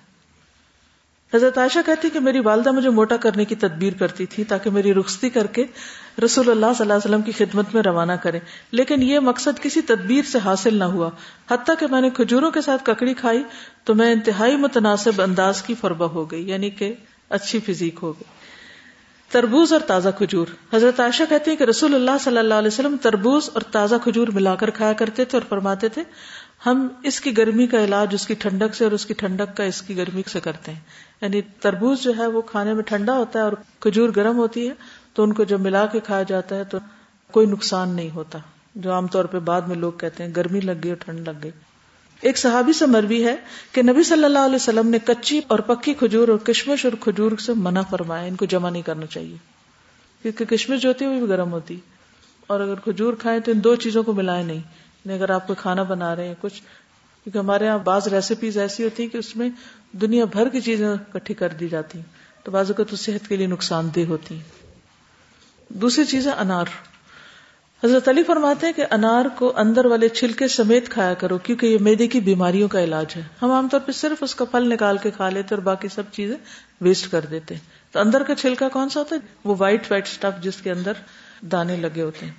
[1.34, 4.94] حضرت عائشہ کہتی کہ میری والدہ مجھے موٹا کرنے کی تدبیر کرتی تھی تاکہ میری
[4.94, 5.64] رخصتی کر کے
[6.24, 8.38] رسول اللہ صلی اللہ علیہ وسلم کی خدمت میں روانہ کرے۔
[8.70, 11.10] لیکن یہ مقصد کسی تدبیر سے حاصل نہ ہوا۔
[11.50, 13.42] حتیٰ کہ میں نے کھجوروں کے ساتھ ککڑی کھائی
[13.84, 16.94] تو میں انتہائی متناسب انداز کی فربہ ہو گئی یعنی کہ
[17.28, 18.38] اچھی فزیک ہو گئی۔
[19.30, 22.96] تربوز اور تازہ کھجور۔ حضرت عائشہ کہتی ہیں کہ رسول اللہ صلی اللہ علیہ وسلم
[23.02, 26.02] تربوز اور تازہ کھجور ملا کر کھایا کرتے تھے اور فرماتے تھے،
[26.66, 29.64] ہم اس کی گرمی کا علاج اس کی ٹھنڈک سے اور اس کی ٹھنڈک کا
[29.64, 30.80] اس کی گرمی سے کرتے ہیں۔
[31.20, 34.74] یعنی تربوز جو ہے وہ کھانے میں ٹھنڈا ہوتا ہے اور کھجور گرم ہوتی ہے،
[35.14, 36.78] تو ان کو جب ملا کے کھایا جاتا ہے تو
[37.32, 38.38] کوئی نقصان نہیں ہوتا،
[38.74, 41.42] جو عام طور پہ بعد میں لوگ کہتے ہیں گرمی لگ گئی اور ٹھنڈ لگ
[41.42, 41.50] گئی۔
[42.20, 43.37] ایک صحابی سے مروی ہے
[43.72, 47.33] کہ نبی صلی اللہ علیہ وسلم نے کچی اور پکی کھجور اور کشمش اور کھجور
[47.37, 49.37] سے منع فرمایا، ان کو جمع نہیں کرنا چاہیے۔
[50.22, 51.81] کیونکہ کشمش جو ہوتی ہے وہ بھی گرم ہوتی۔
[52.46, 55.54] اور اگر کھجور کھائیں تو ان دو چیزوں کو ملائے نہیں۔ یعنی اگر آپ کو
[55.54, 56.62] کھانا بنا رہے ہیں، کچھ۔
[57.24, 59.48] کیونکہ ہمارے یہاں بعض ریسیپیز ایسی ہوتی ہیں کہ اس میں
[59.92, 62.07] دنیا بھر کی چیزیں اکٹھی کر دی جاتی۔ ہیں
[62.44, 64.42] تو بعض اوقات صحت کے لیے نقصان دہ ہوتی۔ ہیں
[65.68, 66.64] دوسری چیز ہے انار۔
[67.84, 71.78] حضرت علی فرماتے ہیں کہ انار کو اندر والے چھلکے سمیت کھایا کرو، کیونکہ یہ
[71.80, 74.96] میدے کی بیماریوں کا علاج ہے۔ ہم عام طور پہ صرف اس کا پھل نکال
[74.98, 76.36] کے کھا لیتے اور باقی سب چیزیں
[76.80, 77.54] ویسٹ کر دیتے
[77.92, 80.92] تو اندر کا چھلکا کون سا ہوتا ہے؟ وہ وائٹ وائٹ اسٹف جس کے اندر
[81.42, 82.32] دانے لگے ہوتے ہیں۔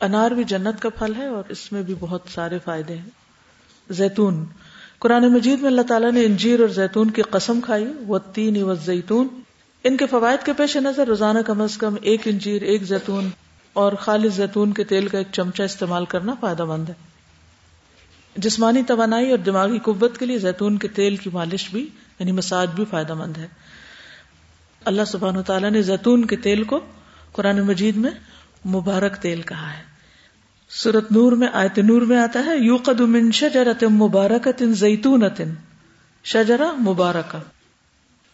[0.00, 3.10] انار بھی جنت کا پھل ہے اور اس میں بھی بہت سارے فائدے ہیں۔
[3.90, 4.44] زیتون۔
[4.98, 8.74] قرآن مجید میں اللہ تعالیٰ نے انجیر اور زیتون کی قسم کھائی وہ تین و
[8.74, 9.28] زیتون
[9.84, 13.28] ان کے فوائد کے پیش نظر روزانہ کم از کم ایک انجیر، ایک زیتون۔
[13.78, 16.94] اور خالص زیتون کے تیل کا ایک چمچہ استعمال کرنا فائدہ مند ہے۔
[18.36, 21.88] جسمانی توانائی اور دماغی قوت کے لیے زیتون کے تیل کی مالش بھی
[22.18, 23.46] یعنی مساج بھی فائدہ مند ہے۔
[24.84, 26.80] اللہ سبحان و تعالیٰ نے زیتون کے تیل کو
[27.32, 28.10] قرآن مجید میں
[28.68, 29.82] مبارک تیل کہا ہے۔
[30.70, 35.42] سورت نور میں، آیت نور میں آتا ہے یو من شجرت مبارکت زیتونت
[36.24, 37.36] شجرا مبارک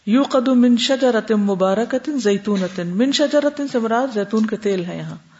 [0.05, 0.23] یو
[0.55, 5.34] من شجرت مبارکت زیتونت من شجرت سے مراد زیتون کے تیل ہے یہاں۔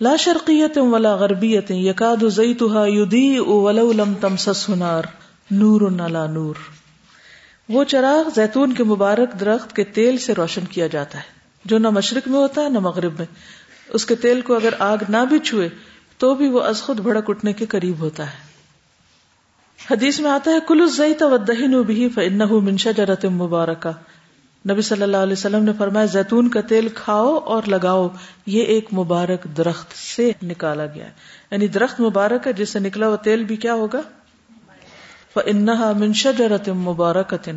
[0.00, 5.02] لا شرقیت ولا غربیت یکاد زیتها یضیء ولو لم تمسس نار،
[5.50, 6.54] نور نلا نور۔
[7.68, 11.22] وہ چراغ زیتون کے مبارک درخت کے تیل سے روشن کیا جاتا ہے،
[11.64, 13.26] جو نہ مشرق میں ہوتا ہے نہ مغرب میں۔
[13.88, 15.68] اس کے تیل کو اگر آگ نہ بھی چھوئے،
[16.18, 18.54] تو بھی وہ از خود بھڑک اٹھنے کے قریب ہوتا ہے۔
[19.90, 20.86] حدیث میں آتا ہے کل
[21.20, 22.08] و دہن بھی
[22.50, 23.90] منشا جرت مبارکہ۔
[24.70, 28.08] نبی صلی اللہ علیہ وسلم نے فرمایا، زیتون کا تیل کھاؤ اور لگاؤ،
[28.46, 31.10] یہ ایک مبارک درخت سے نکالا گیا ہے۔
[31.50, 34.00] یعنی درخت مبارک ہے، جس سے نکلا وہ تیل بھی کیا ہوگا؟
[35.46, 37.56] انہا منشا جرت مبارکن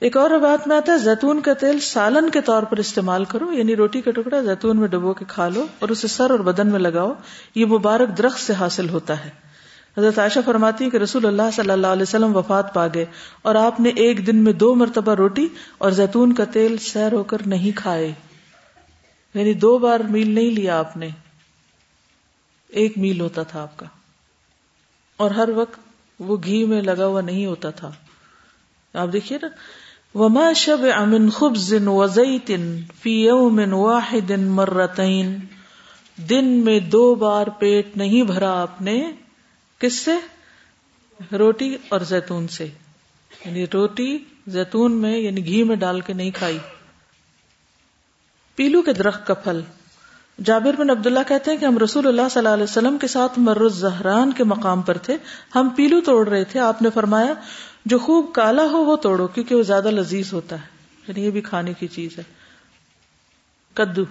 [0.00, 3.52] ایک اور بات میں آتا ہے، زیتون کا تیل سالن کے طور پر استعمال کرو
[3.52, 6.66] یعنی روٹی کا ٹکڑا زیتون میں ڈبو کے کھا لو اور اسے سر اور بدن
[6.66, 7.12] میں لگاؤ،
[7.54, 9.45] یہ مبارک درخت سے حاصل ہوتا ہے۔
[9.98, 13.04] حضرت عائشہ فرماتی کہ رسول اللہ صلی اللہ علیہ وسلم وفات پا گئے
[13.42, 17.24] اور آپ نے ایک دن میں دو مرتبہ روٹی اور زیتون کا تیل سیر ہو
[17.24, 18.12] کر نہیں کھائے۔
[19.34, 21.08] یعنی دو بار میل نہیں لیا آپ نے۔
[22.68, 23.86] ایک میل ہوتا تھا آپ کا۔
[25.16, 25.80] اور ہر وقت
[26.20, 27.90] وہ گھی میں لگا ہوا نہیں ہوتا تھا۔
[28.94, 29.48] آپ دیکھیے نا۔
[30.18, 35.38] وما شب امن خبز وزیتن فی یوم واحد مرتین
[36.16, 39.12] دن میں دو بار پیٹ نہیں بھرا آپ نے۔
[39.78, 40.12] کس سے؟
[41.36, 42.64] روٹی اور زیتون سے۔
[43.44, 46.58] یعنی روٹی زیتون میں یعنی گھی میں ڈال کے نہیں کھائی۔
[48.54, 49.60] پیلو کے درخت کا پھل۔
[50.44, 53.38] جابر بن عبداللہ کہتے ہیں کہ ہم رسول اللہ صلی اللہ علیہ وسلم کے ساتھ
[53.38, 55.16] مرز زہران کے مقام پر تھے۔
[55.54, 57.34] ہم پیلو توڑ رہے تھے۔ آپ نے فرمایا،
[57.84, 60.66] جو خوب کالا ہو وہ توڑو، کیونکہ وہ زیادہ لذیذ ہوتا ہے۔
[61.08, 62.22] یعنی یہ بھی کھانے کی چیز ہے۔
[63.74, 64.04] کدو۔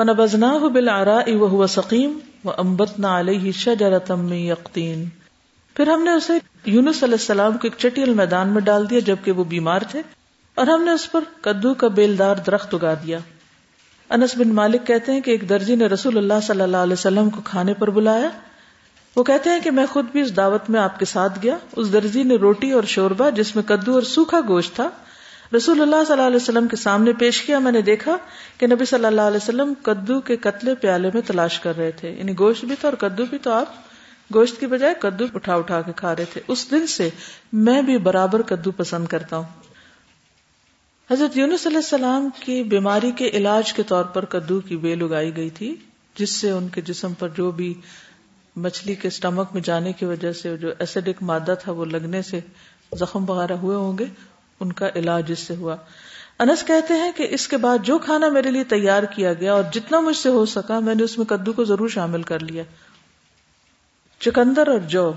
[0.00, 5.04] پن بزنا بل آرا وہ سکیم و امبت نہ علیہ شجرتم یقین
[5.76, 6.32] پھر ہم نے اسے
[6.64, 10.02] یونس علیہ السلام کو ایک چٹیل میدان میں ڈال دیا جبکہ وہ بیمار تھے۔
[10.54, 13.18] اور ہم نے اس پر کدو کا بیلدار درخت اگا دیا۔
[14.10, 17.30] انس بن مالک کہتے ہیں کہ ایک درجی نے رسول اللہ صلی اللہ علیہ وسلم
[17.30, 18.28] کو کھانے پر بلایا۔
[19.16, 21.92] وہ کہتے ہیں کہ میں خود بھی اس دعوت میں آپ کے ساتھ گیا۔ اس
[21.92, 24.90] درجی نے روٹی اور شوربہ جس میں کدو اور سوکھا گوشت تھا
[25.56, 28.16] رسول اللہ صلی اللہ علیہ وسلم کے سامنے پیش کیا، میں نے دیکھا
[28.58, 32.10] کہ نبی صلی اللہ علیہ وسلم کدو کے قتلے پیالے میں تلاش کر رہے تھے۔
[32.10, 33.66] یعنی گوشت بھی تھا اور کدو بھی تو آپ
[34.34, 37.08] گوشت کی بجائے کدو اٹھا اٹھا کے کھا رہے تھے۔ اس دن سے
[37.52, 39.44] میں بھی برابر کدو پسند کرتا ہوں۔
[41.10, 45.36] حضرت یونس علیہ السلام کی بیماری کے علاج کے طور پر کدو کی بیل اگائی
[45.36, 45.76] گئی تھی،
[46.14, 47.74] جس سے ان کے جسم پر جو بھی
[48.56, 52.40] مچھلی کے اسٹمک میں جانے کی وجہ سے جو ایسیڈک مادہ تھا وہ لگنے سے
[53.00, 54.04] زخم وغیرہ ہوئے ہوں گے۔
[54.60, 55.76] ان کا علاج اس سے ہوا۔
[56.38, 59.62] انس کہتے ہیں کہ اس کے بعد جو کھانا میرے لیے تیار کیا گیا اور
[59.72, 62.62] جتنا مجھ سے ہو سکا، میں نے اس میں کدو کو ضرور شامل کر لیا۔
[64.20, 65.12] چکندر اور جو۔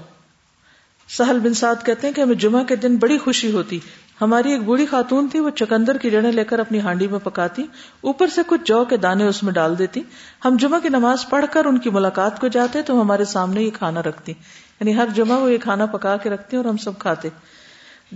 [1.10, 3.79] سہل بن سعد کہتے ہیں کہ ہمیں جمعہ کے دن بڑی خوشی ہوتی۔
[4.21, 7.63] ہماری ایک بوڑھی خاتون تھی، وہ چکندر کی جڑیں لے کر اپنی ہانڈی میں پکاتی۔
[8.01, 10.01] اوپر سے کچھ جو کے دانے اس میں ڈال دیتی۔
[10.45, 13.71] ہم جمعہ کی نماز پڑھ کر ان کی ملاقات کو جاتے تو ہمارے سامنے یہ
[13.71, 14.32] کھانا رکھتی۔
[14.79, 17.29] یعنی ہر جمعہ وہ یہ کھانا پکا کے رکھتی اور ہم سب کھاتے۔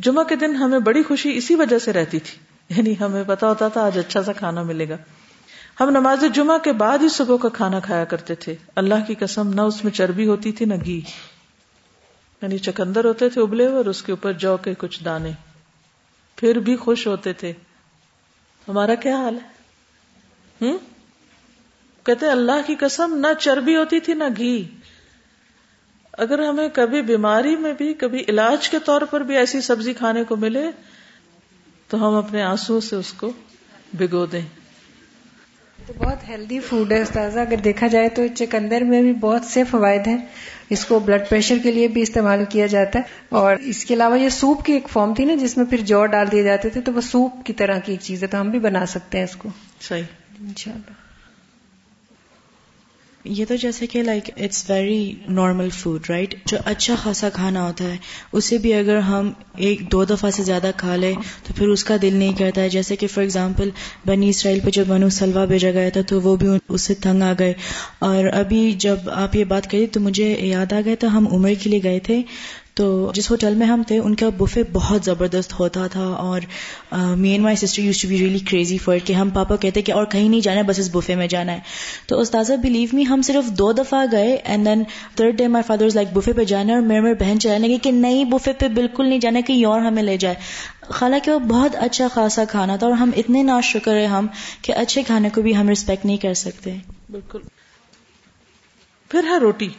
[0.01, 2.39] جمعہ کے دن ہمیں بڑی خوشی اسی وجہ سے رہتی تھی۔
[2.77, 4.97] یعنی ہمیں پتا ہوتا تھا آج اچھا سا کھانا ملے گا۔
[5.79, 9.53] ہم نماز جمعہ کے بعد ہی صبح کا کھانا کھایا کرتے تھے۔ اللہ کی قسم،
[9.53, 11.01] نہ اس میں چربی ہوتی تھی، نہ گھی۔
[12.41, 15.31] یعنی چکندر ہوتے تھے ابلے اور اس کے اوپر جو کے کچھ دانے۔
[16.35, 17.53] پھر بھی خوش ہوتے تھے۔
[18.67, 19.49] ہمارا کیا حال ہے؟
[20.61, 20.77] ہوں
[22.03, 24.76] کہتے اللہ کی قسم، نہ چربی ہوتی تھی، نہ گھی۔
[26.17, 30.23] اگر ہمیں کبھی بیماری میں بھی کبھی علاج کے طور پر بھی ایسی سبزی کھانے
[30.23, 30.67] کو ملے
[31.87, 33.31] تو ہم اپنے آنسو سے اس کو
[33.93, 34.41] بھگو دیں۔
[35.87, 39.63] تو بہت ہیلدی فوڈ ہے استاذہ۔ اگر دیکھا جائے تو چکندر میں بھی بہت سے
[39.63, 40.17] فوائد ہیں۔
[40.69, 44.19] اس کو بلڈ پریشر کے لیے بھی استعمال کیا جاتا ہے۔ اور اس کے علاوہ
[44.19, 46.81] یہ سوپ کی ایک فارم تھی نا جس میں پھر جو ڈال دیے جاتے تھے
[46.81, 49.25] تو وہ سوپ کی طرح کی ایک چیز ہے تو ہم بھی بنا سکتے ہیں
[49.25, 49.49] اس کو۔
[49.81, 50.03] صحیح۔
[50.39, 51.06] انشاءاللہ۔
[53.29, 57.83] یہ تو جیسے کہ like it's very normal food right جو اچھا خاصا کھانا ہوتا
[57.83, 57.97] ہے،
[58.31, 61.13] اسے بھی اگر ہم ایک دو دفعہ سے زیادہ کھا لیں،
[61.43, 63.69] تو پھر اس کا دل نہیں کرتا ہے۔ جیسے کہ فار ایگزامپل
[64.05, 67.21] بنی اسرائیل پہ جب بنو سلوا بھیجا گیا تھا، تو وہ بھی اس سے تنگ
[67.21, 67.53] آ گئے۔
[67.99, 71.53] اور ابھی جب آپ یہ بات کری، تو مجھے یاد آ گیا تھا، ہم عمر
[71.63, 72.21] کے لیے گئے تھے۔
[72.77, 76.41] تو جس ہوٹل میں ہم تھے، ان کا بفے بہت زبردست ہوتا تھا اور
[76.91, 79.91] me and my sister used to be really crazy for کہ ہم پاپا کہتے کہ
[79.91, 81.59] اور کہیں نہیں جانا ہے، بس اس بفے میں جانا ہے۔
[82.07, 84.83] تو استاذہ بلیو می ہم صرف دو دفعہ گئے and then
[85.15, 87.77] third day my father like buffet پہ جانا ہے اور میرے میرے بہن چلانے لگی
[87.77, 90.35] کہ نہیں بفے پہ بالکل نہیں جانا، کہیں اور ہمیں لے جائے۔
[91.01, 94.27] حالانکہ وہ بہت اچھا خاصا کھانا تھا اور ہم اتنے نا شکر ہے ہم
[94.61, 96.75] کہ اچھے کھانے کو بھی ہم ریسپیکٹ نہیں کر سکتے۔
[97.09, 97.39] بالکل۔
[99.09, 99.69] پھر ہے روٹی۔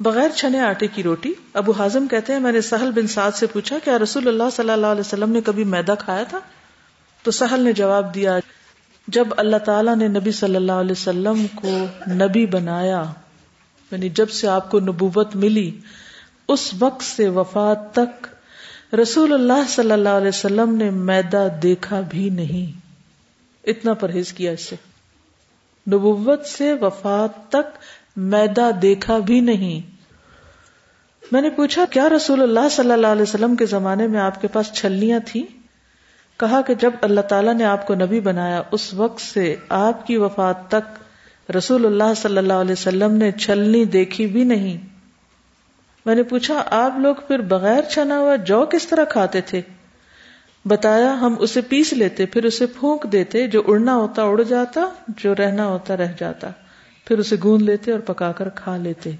[0.00, 3.46] بغیر چھنے آٹے کی روٹی، ابو ہاضم کہتے ہیں، میں نے سہل بن سعد سے
[3.46, 6.38] پوچھا، کیا رسول اللہ صلی اللہ علیہ وسلم نے کبھی میدا کھایا تھا؟
[7.22, 8.38] تو سہل نے جواب دیا،
[9.08, 13.02] جب اللہ تعالیٰ نے نبی صلی اللہ علیہ وسلم کو نبی بنایا
[13.90, 15.78] یعنی جب سے آپ کو نبوت ملی،
[16.48, 18.26] اس وقت سے وفات تک
[18.94, 22.80] رسول اللہ صلی اللہ علیہ وسلم نے میدا دیکھا بھی نہیں۔
[23.64, 24.76] اتنا پرہیز کیا اس سے۔
[25.90, 27.78] نبوت سے وفات تک
[28.16, 29.96] میدا دیکھا بھی نہیں۔
[31.32, 34.48] میں نے پوچھا، کیا رسول اللہ صلی اللہ علیہ وسلم کے زمانے میں آپ کے
[34.48, 35.42] پاس چھلیاں تھیں؟
[36.40, 40.16] کہا کہ جب اللہ تعالیٰ نے آپ کو نبی بنایا، اس وقت سے آپ کی
[40.16, 40.98] وفات تک
[41.56, 44.86] رسول اللہ صلی اللہ علیہ وسلم نے چھلنی دیکھی بھی نہیں۔
[46.06, 49.60] میں نے پوچھا، آپ لوگ پھر بغیر چھنا ہوا جو کس طرح کھاتے تھے؟
[50.64, 55.34] بتایا، ہم اسے پیس لیتے، پھر اسے پھونک دیتے، جو اڑنا ہوتا اڑ جاتا، جو
[55.34, 56.50] رہنا ہوتا رہ جاتا۔
[57.06, 59.10] پھر اسے گوند لیتے اور پکا کر کھا لیتے۔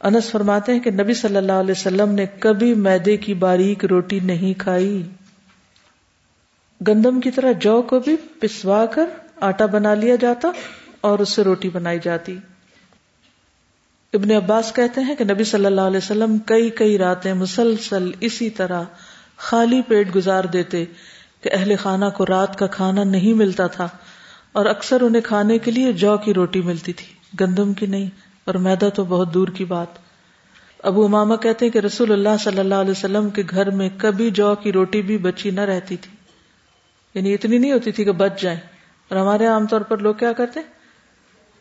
[0.00, 4.20] انس فرماتے ہیں کہ نبی صلی اللہ علیہ وسلم نے کبھی میدے کی باریک روٹی
[4.20, 5.02] نہیں کھائی۔
[6.88, 9.04] گندم کی طرح جو کو بھی پسوا کر
[9.40, 10.50] آٹا بنا لیا جاتا
[11.00, 12.38] اور اس سے روٹی بنائی جاتی۔
[14.12, 18.50] ابن عباس کہتے ہیں کہ نبی صلی اللہ علیہ وسلم کئی کئی راتیں مسلسل اسی
[18.50, 18.82] طرح
[19.36, 20.84] خالی پیٹ گزار دیتے
[21.40, 23.88] کہ اہل خانہ کو رات کا کھانا نہیں ملتا تھا۔
[24.52, 27.06] اور اکثر انہیں کھانے کے لیے جو کی روٹی ملتی تھی۔
[27.40, 28.10] گندم کی نہیں،
[28.44, 29.86] اور میدا تو بہت دور کی بات۔
[30.82, 34.30] ابو اماما کہتے ہیں کہ رسول اللہ صلی اللہ علیہ وسلم کے گھر میں کبھی
[34.30, 36.16] جو کی روٹی بھی بچی نہ رہتی تھی۔
[37.14, 38.60] یعنی اتنی نہیں ہوتی تھی کہ بچ جائیں۔
[39.08, 40.60] اور ہمارے عام طور پر لوگ کیا کرتے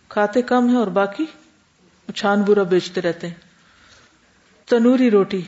[0.07, 1.25] کھاتے کم ہیں اور باقی
[2.15, 3.33] چھان برا بیچتے رہتے ہیں۔
[4.69, 5.41] تنوری روٹی۔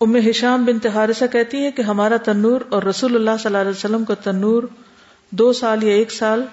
[0.00, 3.70] ام ہشام بن تہارسا کہتی ہے کہ ہمارا تنور اور رسول اللہ صلی اللہ علیہ
[3.70, 4.62] وسلم کا تنور
[5.30, 6.44] دو سال یا ایک سال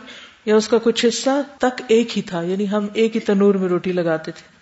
[0.46, 3.70] یا اس کا کچھ حصہ تک ایک ہی تھا یعنی ہم ایک ہی تنور میں
[3.70, 4.56] روٹی لگاتے تھے۔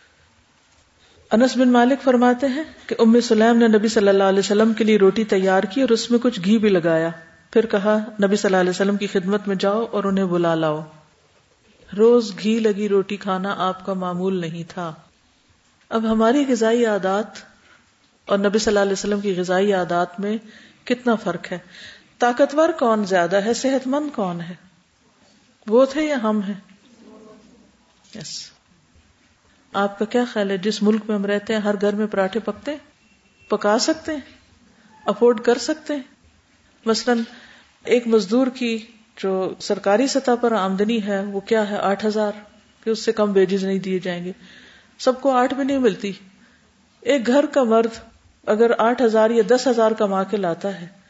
[1.32, 4.84] انس بن مالک فرماتے ہیں کہ ام سلیم نے نبی صلی اللہ علیہ وسلم کے
[4.84, 7.10] لیے روٹی تیار کی اور اس میں کچھ گھی بھی لگایا۔
[7.52, 10.82] پھر کہا، نبی صلی اللہ علیہ وسلم کی خدمت میں جاؤ اور انہیں بلا لاؤ۔
[11.98, 14.94] روز گھی لگی روٹی کھانا آپ کا معمول نہیں تھا۔
[15.90, 17.26] اب ہماری غذائی عادات
[18.26, 20.38] اور نبی صلی اللہ علیہ وسلم کی غذائی عادات میں
[20.84, 21.58] کتنا فرق ہے؟
[22.20, 24.54] طاقتور کون زیادہ ہے؟ صحت مند کون ہے؟
[25.68, 26.54] وہ تھے یا ہم ہیں؟
[28.16, 28.52] یس
[29.74, 32.40] آپ کا کیا خیال ہے؟ جس ملک میں ہم رہتے ہیں، ہر گھر میں پراٹھے
[32.40, 32.76] پکتے
[33.50, 34.20] پکا سکتے ہیں؟
[35.06, 36.04] افورڈ کر سکتے ہیں؟
[36.86, 37.20] مثلاً
[37.84, 38.86] ایک مزدور کی
[39.18, 42.32] جو سرکاری سطح پر آمدنی ہے، وہ کیا ہے؟ آٹھ ہزار،
[42.84, 44.32] کہ اس سے کم ویجز نہیں دیے جائیں گے۔
[45.00, 46.12] سب کو آٹھ بھی نہیں ملتی۔
[47.02, 48.00] ایک گھر کا مرد
[48.46, 51.03] اگر آٹھ ہزار یا دس ہزار کما کے لاتا ہے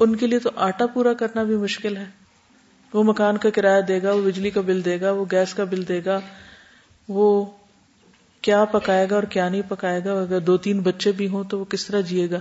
[0.00, 2.04] ان کے لیے تو آٹا پورا کرنا بھی مشکل ہے۔
[2.92, 5.64] وہ مکان کا کرایہ دے گا، وہ بجلی کا بل دے گا، وہ گیس کا
[5.64, 6.20] بل دے گا،
[7.08, 7.44] وہ
[8.40, 11.58] کیا پکائے گا اور کیا نہیں پکائے گا۔ اگر دو تین بچے بھی ہوں تو
[11.58, 12.38] وہ کس طرح جیے گا۔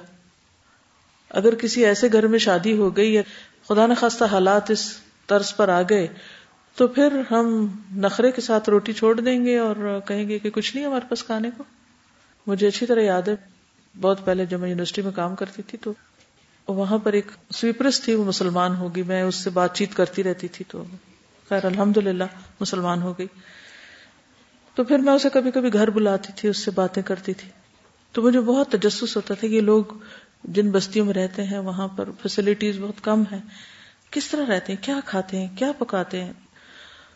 [1.29, 3.21] اگر کسی ایسے گھر میں شادی ہو گئی یا
[3.67, 6.07] خدا نخواستہ حالات اس طرز پر آ گئے،
[6.75, 10.75] تو پھر ہم نخرے کے ساتھ روٹی چھوڑ دیں گے اور کہیں گے کہ کچھ
[10.75, 11.63] نہیں ہمارے پاس کھانے کو۔
[12.47, 13.35] مجھے اچھی طرح یاد ہے،
[14.01, 15.93] بہت پہلے جب میں یونیورسٹی میں کام کرتی تھی تو
[16.67, 20.47] وہاں پر ایک سویپرس تھی، وہ مسلمان ہوگی میں اس سے بات چیت کرتی رہتی
[20.47, 20.83] تھی تو
[21.49, 22.23] خیر الحمد للہ
[22.59, 23.27] مسلمان ہو گئی۔
[24.75, 27.49] تو پھر میں اسے کبھی کبھی گھر بلاتی تھی، اس سے باتیں کرتی تھی۔
[28.11, 29.83] تو مجھے بہت تجسس ہوتا تھا کہ لوگ
[30.43, 33.39] جن بستیوں میں رہتے ہیں، وہاں پر فیسلٹیز بہت کم ہے
[34.11, 36.33] کس طرح رہتے ہیں؟ کیا کھاتے ہیں؟ کیا پکاتے ہیں؟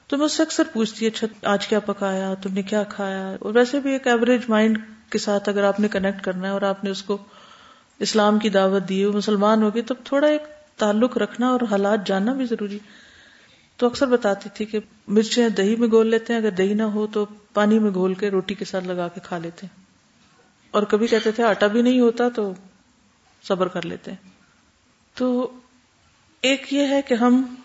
[0.08, 3.36] تو میں اس سے اکثر پوچھتی ہے اچھا، آج کیا پکایا؟ تم نے کیا کھایا؟
[3.40, 4.78] اور ویسے بھی ایک ایوریج مائنڈ
[5.10, 7.18] کے ساتھ اگر آپ نے کنیکٹ کرنا ہے اور آپ نے اس کو
[8.00, 10.42] اسلام کی دعوت دی مسلمان ہوگی تو تھوڑا ایک
[10.78, 12.80] تعلق رکھنا اور حالات جاننا بھی ضروری۔
[13.78, 17.08] تو اکثر بتاتی تھی کہ مرچیں دہی میں گول لیتے ہیں، اگر دہی نہ ہو
[17.08, 19.84] تو پانی میں گھول کے روٹی کے ساتھ لگا کے کھا لیتے ہیں۔
[20.72, 22.54] اور کبھی کہتے تھے، آٹا بھی نہیں ہوتا تو
[23.44, 24.30] صبر کر لیتے ہیں۔
[25.14, 25.52] تو
[26.42, 27.56] ایک یہ ہے کہ ہم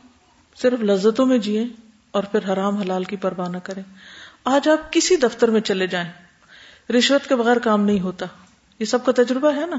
[0.57, 1.65] صرف لذتوں میں جیے
[2.11, 3.83] اور پھر حرام حلال کی پرواہ نہ کریں۔
[4.45, 6.11] آج آپ کسی دفتر میں چلے جائیں،
[6.93, 8.27] رشوت کے بغیر کام نہیں ہوتا۔
[8.79, 9.77] یہ سب کا تجربہ ہے نا؟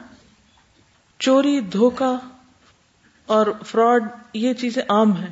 [1.25, 2.19] چوری دھوکا
[3.25, 5.27] اور فراڈ، یہ چیزیں عام ہیں۔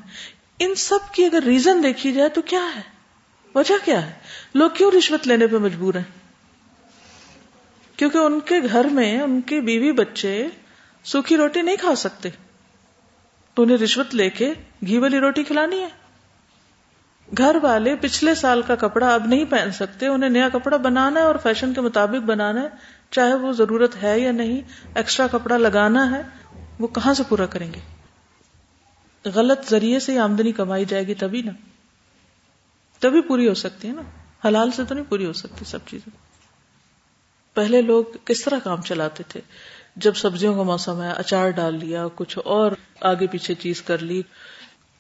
[0.60, 2.82] ان سب کی اگر ریزن دیکھی جائے تو کیا ہے؟
[3.56, 4.12] وجہ کیا ہے؟
[4.54, 6.04] لوگ کیوں رشوت لینے پہ مجبور ہیں؟
[7.96, 10.48] کیونکہ ان کے گھر میں ان کے بیوی بچے
[11.04, 12.30] سوکھی روٹی نہیں کھا سکتے۔
[13.54, 14.54] تو انہیں رشوت لے کے
[14.88, 15.90] گھی والی روٹی کھلانی ہے۔
[17.38, 21.26] گھر والے پچھلے سال کا کپڑا اب نہیں پہن سکتے، انہیں نیا کپڑا بنانا ہے
[21.26, 22.68] اور فیشن کے مطابق بنانا ہے،
[23.12, 24.62] چاہے وہ ضرورت ہے یا نہیں
[24.96, 26.22] ایکسٹرا کپڑا لگانا ہے،
[26.80, 27.80] وہ کہاں سے پورا کریں گے؟
[29.30, 31.52] غلط ذریعے سے آمدنی کمائی جائے گی تبھی نا۔
[33.00, 34.02] تبھی پوری ہو سکتی ہے نا۔
[34.48, 36.18] حلال سے تو نہیں پوری ہو سکتی سب چیزیں۔
[37.54, 39.42] پہلے لوگ کس طرح کام چلاتے تھے؟
[39.96, 44.22] جب سبزیوں کا موسم ہے اچار ڈال لیا، کچھ اور آگے پیچھے چیز کر لی۔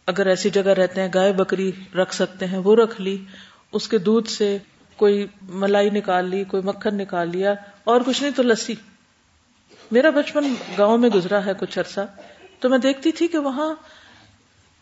[0.07, 3.25] اگر ایسی جگہ رہتے ہیں، گائے بکری رکھ سکتے ہیں، وہ رکھ لی،
[3.71, 4.57] اس کے دودھ سے
[4.97, 8.75] کوئی ملائی نکال لی، کوئی مکھن نکال لیا، اور کچھ نہیں تو لسی۔
[9.91, 11.99] میرا بچپن گاؤں میں گزرا ہے کچھ عرصہ،
[12.59, 13.75] تو میں دیکھتی تھی کہ وہاں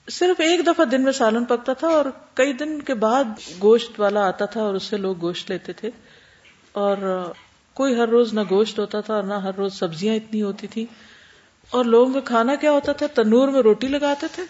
[0.10, 3.24] صرف ایک دفعہ دن میں سالن پکتا تھا اور کئی دن کے بعد
[3.62, 5.90] گوشت والا آتا تھا اور اس سے لوگ گوشت لیتے تھے۔
[6.72, 6.98] اور
[7.74, 10.86] کوئی ہر روز نہ گوشت ہوتا تھا اور نہ ہر روز سبزیاں اتنی ہوتی تھی
[11.70, 14.44] اور لوگوں کا کھانا کیا ہوتا تھا؟ تنور میں روٹی لگاتے تھے۔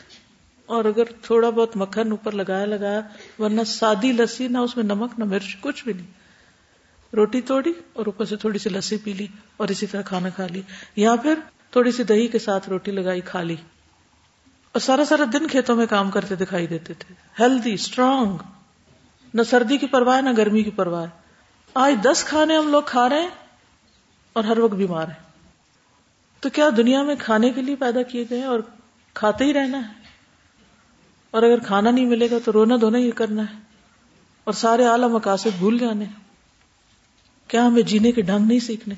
[0.71, 3.01] اور اگر تھوڑا بہت مکھن اوپر لگایا لگایا،
[3.39, 6.05] ورنہ سادی لسی، نہ اس میں نمک، نہ مرچ، کچھ بھی نہیں۔
[7.15, 10.47] روٹی توڑی اور اوپر سے تھوڑی سی لسی پی لی اور اسی طرح کھانا کھا
[10.47, 10.61] لی،
[10.95, 11.33] یا پھر
[11.71, 13.55] تھوڑی سی دہی کے ساتھ روٹی لگائی، کھا لی۔
[14.71, 18.37] اور سارا سارا دن کھیتوں میں کام کرتے دکھائی دیتے تھے۔ ہیلدی اسٹرانگ
[19.33, 21.05] نہ سردی کی پرواہ، نہ گرمی کی پرواہ۔
[21.73, 23.29] آج دس کھانے ہم لوگ کھا رہے ہیں
[24.33, 25.31] اور ہر وقت بیمار ہیں۔
[26.39, 28.59] تو کیا دنیا میں کھانے کے لیے پیدا کیے گئے اور
[29.13, 30.00] کھاتے ہی رہنا ہے؟
[31.31, 33.59] اور اگر کھانا نہیں ملے گا تو رونا دھونا ہی کرنا ہے
[34.43, 36.05] اور سارے اعلی مقاصد بھول جانے
[37.47, 38.95] کیا ہمیں جینے کے ڈھنگ نہیں سیکھنے؟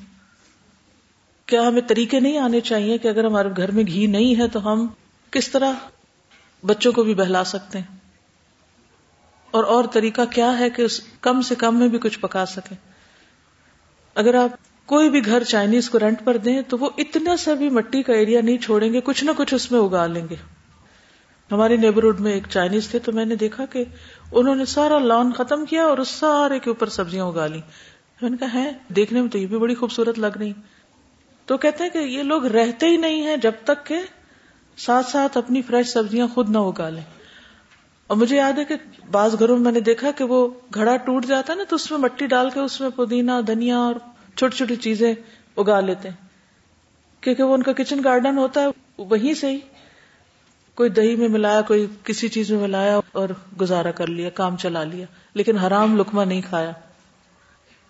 [1.46, 4.72] کیا ہمیں طریقے نہیں آنے چاہیے کہ اگر ہمارے گھر میں گھی نہیں ہے تو
[4.72, 4.86] ہم
[5.30, 5.72] کس طرح
[6.66, 7.98] بچوں کو بھی بہلا سکتے ہیں؟
[9.50, 12.76] اور اور طریقہ کیا ہے کہ اس کم سے کم میں بھی کچھ پکا سکیں؟
[14.14, 14.50] اگر آپ
[14.86, 18.12] کوئی بھی گھر چائنیز کو رینٹ پر دیں تو وہ اتنا سا بھی مٹی کا
[18.12, 20.36] ایریا نہیں چھوڑیں گے، کچھ نہ کچھ اس میں اگا لیں گے۔
[21.52, 23.84] ہمارے نیبرہڈ میں ایک چائنیز تھے تو میں نے دیکھا کہ
[24.32, 27.60] انہوں نے سارا لان ختم کیا اور اس سارے کے اوپر سبزیاں اگا لی
[28.22, 30.52] میں نے کہا ہے دیکھنے میں تو یہ بھی بڑی خوبصورت لگ رہی
[31.46, 33.96] تو کہتے ہیں کہ یہ لوگ رہتے ہی نہیں ہیں جب تک کہ
[34.76, 37.02] ساتھ ساتھ اپنی فریش سبزیاں خود نہ اگا لیں۔
[38.06, 38.74] اور مجھے یاد ہے کہ
[39.10, 41.90] بعض گھروں میں میں نے دیکھا کہ وہ گھڑا ٹوٹ جاتا ہے نا، تو اس
[41.90, 43.94] میں مٹی ڈال کے اس میں پودینہ، دھنیا اور
[44.36, 45.14] چھوٹی چھوٹی چیزیں
[45.56, 46.28] اگا لیتے ہیں۔
[47.20, 48.66] کیونکہ وہ ان کا کچن گارڈن ہوتا ہے،
[48.98, 49.58] وہیں سے ہی
[50.74, 53.28] کوئی دہی میں ملایا، کوئی کسی چیز میں ملایا اور
[53.60, 56.72] گزارا کر لیا، کام چلا لیا، لیکن حرام لکما نہیں کھایا۔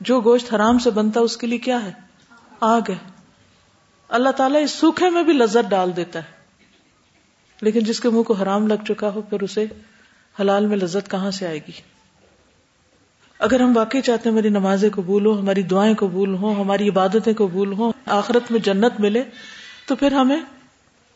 [0.01, 1.93] جو گوشت حرام سے بنتا، اس کے لیے کیا ہے؟
[2.61, 2.95] آگ ہے۔
[4.09, 6.45] اللہ تعالیٰ اس سوکھے میں بھی لذت ڈال دیتا ہے۔
[7.61, 9.67] لیکن جس کے منہ کو حرام لگ چکا ہو، پھر اسے
[10.41, 11.73] حلال میں لذت کہاں سے آئے گی؟
[13.39, 17.35] اگر ہم واقعی چاہتے ہیں میری نمازیں قبول ہو ہماری دعائیں قبول ہوں، ہماری عبادتیں
[17.35, 19.23] قبول ہوں، آخرت میں جنت ملے،
[19.87, 20.41] تو پھر ہمیں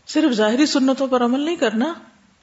[0.09, 1.95] صرف ظاہری سنتوں پر عمل نہیں کرنا،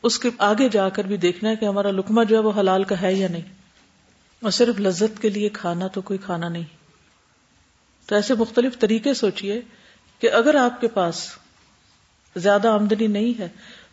[0.04, 2.84] اس کے آگے جا کر بھی دیکھنا ہے کہ ہمارا لکما جو ہے وہ حلال
[2.84, 3.42] کا ہے یا نہیں۔
[4.42, 6.64] اور صرف لذت کے لیے کھانا تو کوئی کھانا نہیں۔
[8.06, 9.62] تو ایسے مختلف طریقے سوچئے
[10.20, 11.36] کہ اگر آپ کے پاس
[12.36, 13.48] زیادہ آمدنی نہیں ہے،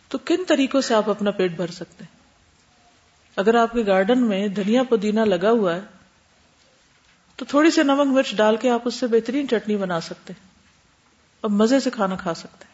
[0.07, 2.17] تو کن طریقوں سے آپ اپنا پیٹ بھر سکتے ہیں؟
[3.35, 5.81] اگر آپ کے گارڈن میں دھنیا پودینہ لگا ہوا ہے،
[7.35, 10.33] تو تھوڑی سی نمک مرچ ڈال کے آپ اس سے بہترین چٹنی بنا سکتے
[11.41, 12.72] اور مزے سے کھانا کھا سکتے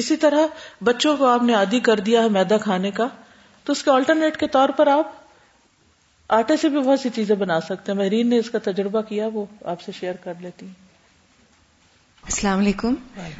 [0.00, 0.46] اسی طرح
[0.84, 3.06] بچوں کو آپ نے عادی کر دیا ہے میدا کھانے کا
[3.64, 5.12] تو اس کے آلٹرنیٹ کے طور پر آپ
[6.28, 9.28] آٹے سے بھی بہت سی چیزیں بنا سکتے ہیں۔ مہرین نے اس کا تجربہ کیا
[9.34, 10.72] وہ آپ سے شیئر کر لیتی ہیں۔
[12.22, 12.94] السلام علیکم۔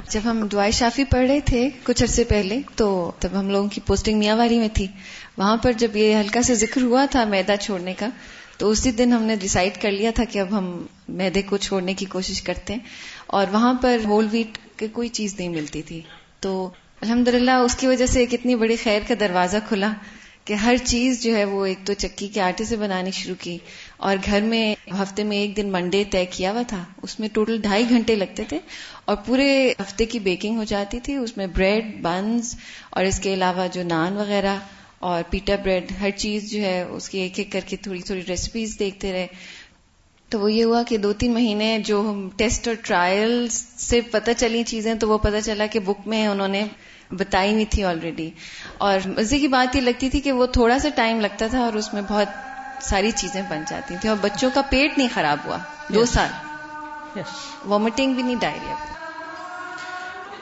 [0.08, 3.80] جب ہم دعائیں شافی پڑھ رہے تھے کچھ عرصے پہلے تو تب ہم لوگوں کی
[3.86, 4.86] پوسٹنگ میاں میں تھی۔
[5.38, 8.06] وہاں پر جب یہ ہلکا سے ذکر ہوا تھا میدا چھوڑنے کا
[8.58, 11.94] تو اسی دن ہم نے ڈسائڈ کر لیا تھا کہ اب ہم میدے کو چھوڑنے
[11.94, 12.80] کی کوشش کرتے ہیں۔
[13.26, 16.00] اور وہاں پر ہول ویٹ کی کوئی چیز نہیں ملتی تھی۔
[16.40, 17.29] تو الحمد
[17.64, 19.92] اس کی وجہ سے ایک اتنی بڑی خیر کا دروازہ کھلا
[20.44, 23.59] کہ ہر چیز جو ہے وہ ایک تو چکی کے آٹے سے بنانی شروع کی
[23.98, 27.61] اور گھر میں ہفتے میں ایک دن منڈے طے کیا ہوا تھا، اس میں ٹوٹل
[27.61, 28.59] ڈھائی گھنٹے لگتے تھے
[29.05, 32.55] اور پورے ہفتے کی بیکنگ ہو جاتی تھی، اس میں بریڈ، بنز
[32.90, 34.57] اور اس کے علاوہ جو نان وغیرہ
[34.98, 38.22] اور پیٹا بریڈ، ہر چیز جو ہے اس کی ایک ایک کر کے تھوڑی تھوڑی
[38.29, 39.26] ریسیپیز دیکھتے رہے۔
[40.30, 44.30] تو وہ یہ ہوا کہ دو تین مہینے جو ہم ٹیسٹ اور ٹرائل سے پتہ
[44.36, 46.66] چلی چیزیں تو وہ پتہ چلا کہ بک میں انہوں نے
[47.10, 48.30] بتائی ہوئی تھی آلریڈی
[48.78, 51.72] اور مزے کی بات یہ لگتی تھی کہ وہ تھوڑا سا ٹائم لگتا تھا اور
[51.72, 52.28] اس میں بہت
[52.82, 57.18] ساری چیزیں بن جاتی تھیں اور بچوں کا پیٹ نہیں خراب ہوا۔ دو سال۔
[57.66, 58.74] وامٹنگ بھی نہیں ڈائریا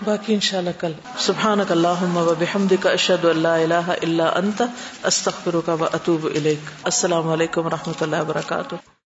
[0.04, 4.62] باقی انشاءاللہ کل۔ سبحانک اللہم و بحمدک اشہد ان لا الہ الا انت
[5.02, 8.74] استغفرک و اتوب الیک۔ السلام علیکم و رحمۃ اللہ وبرکاتہ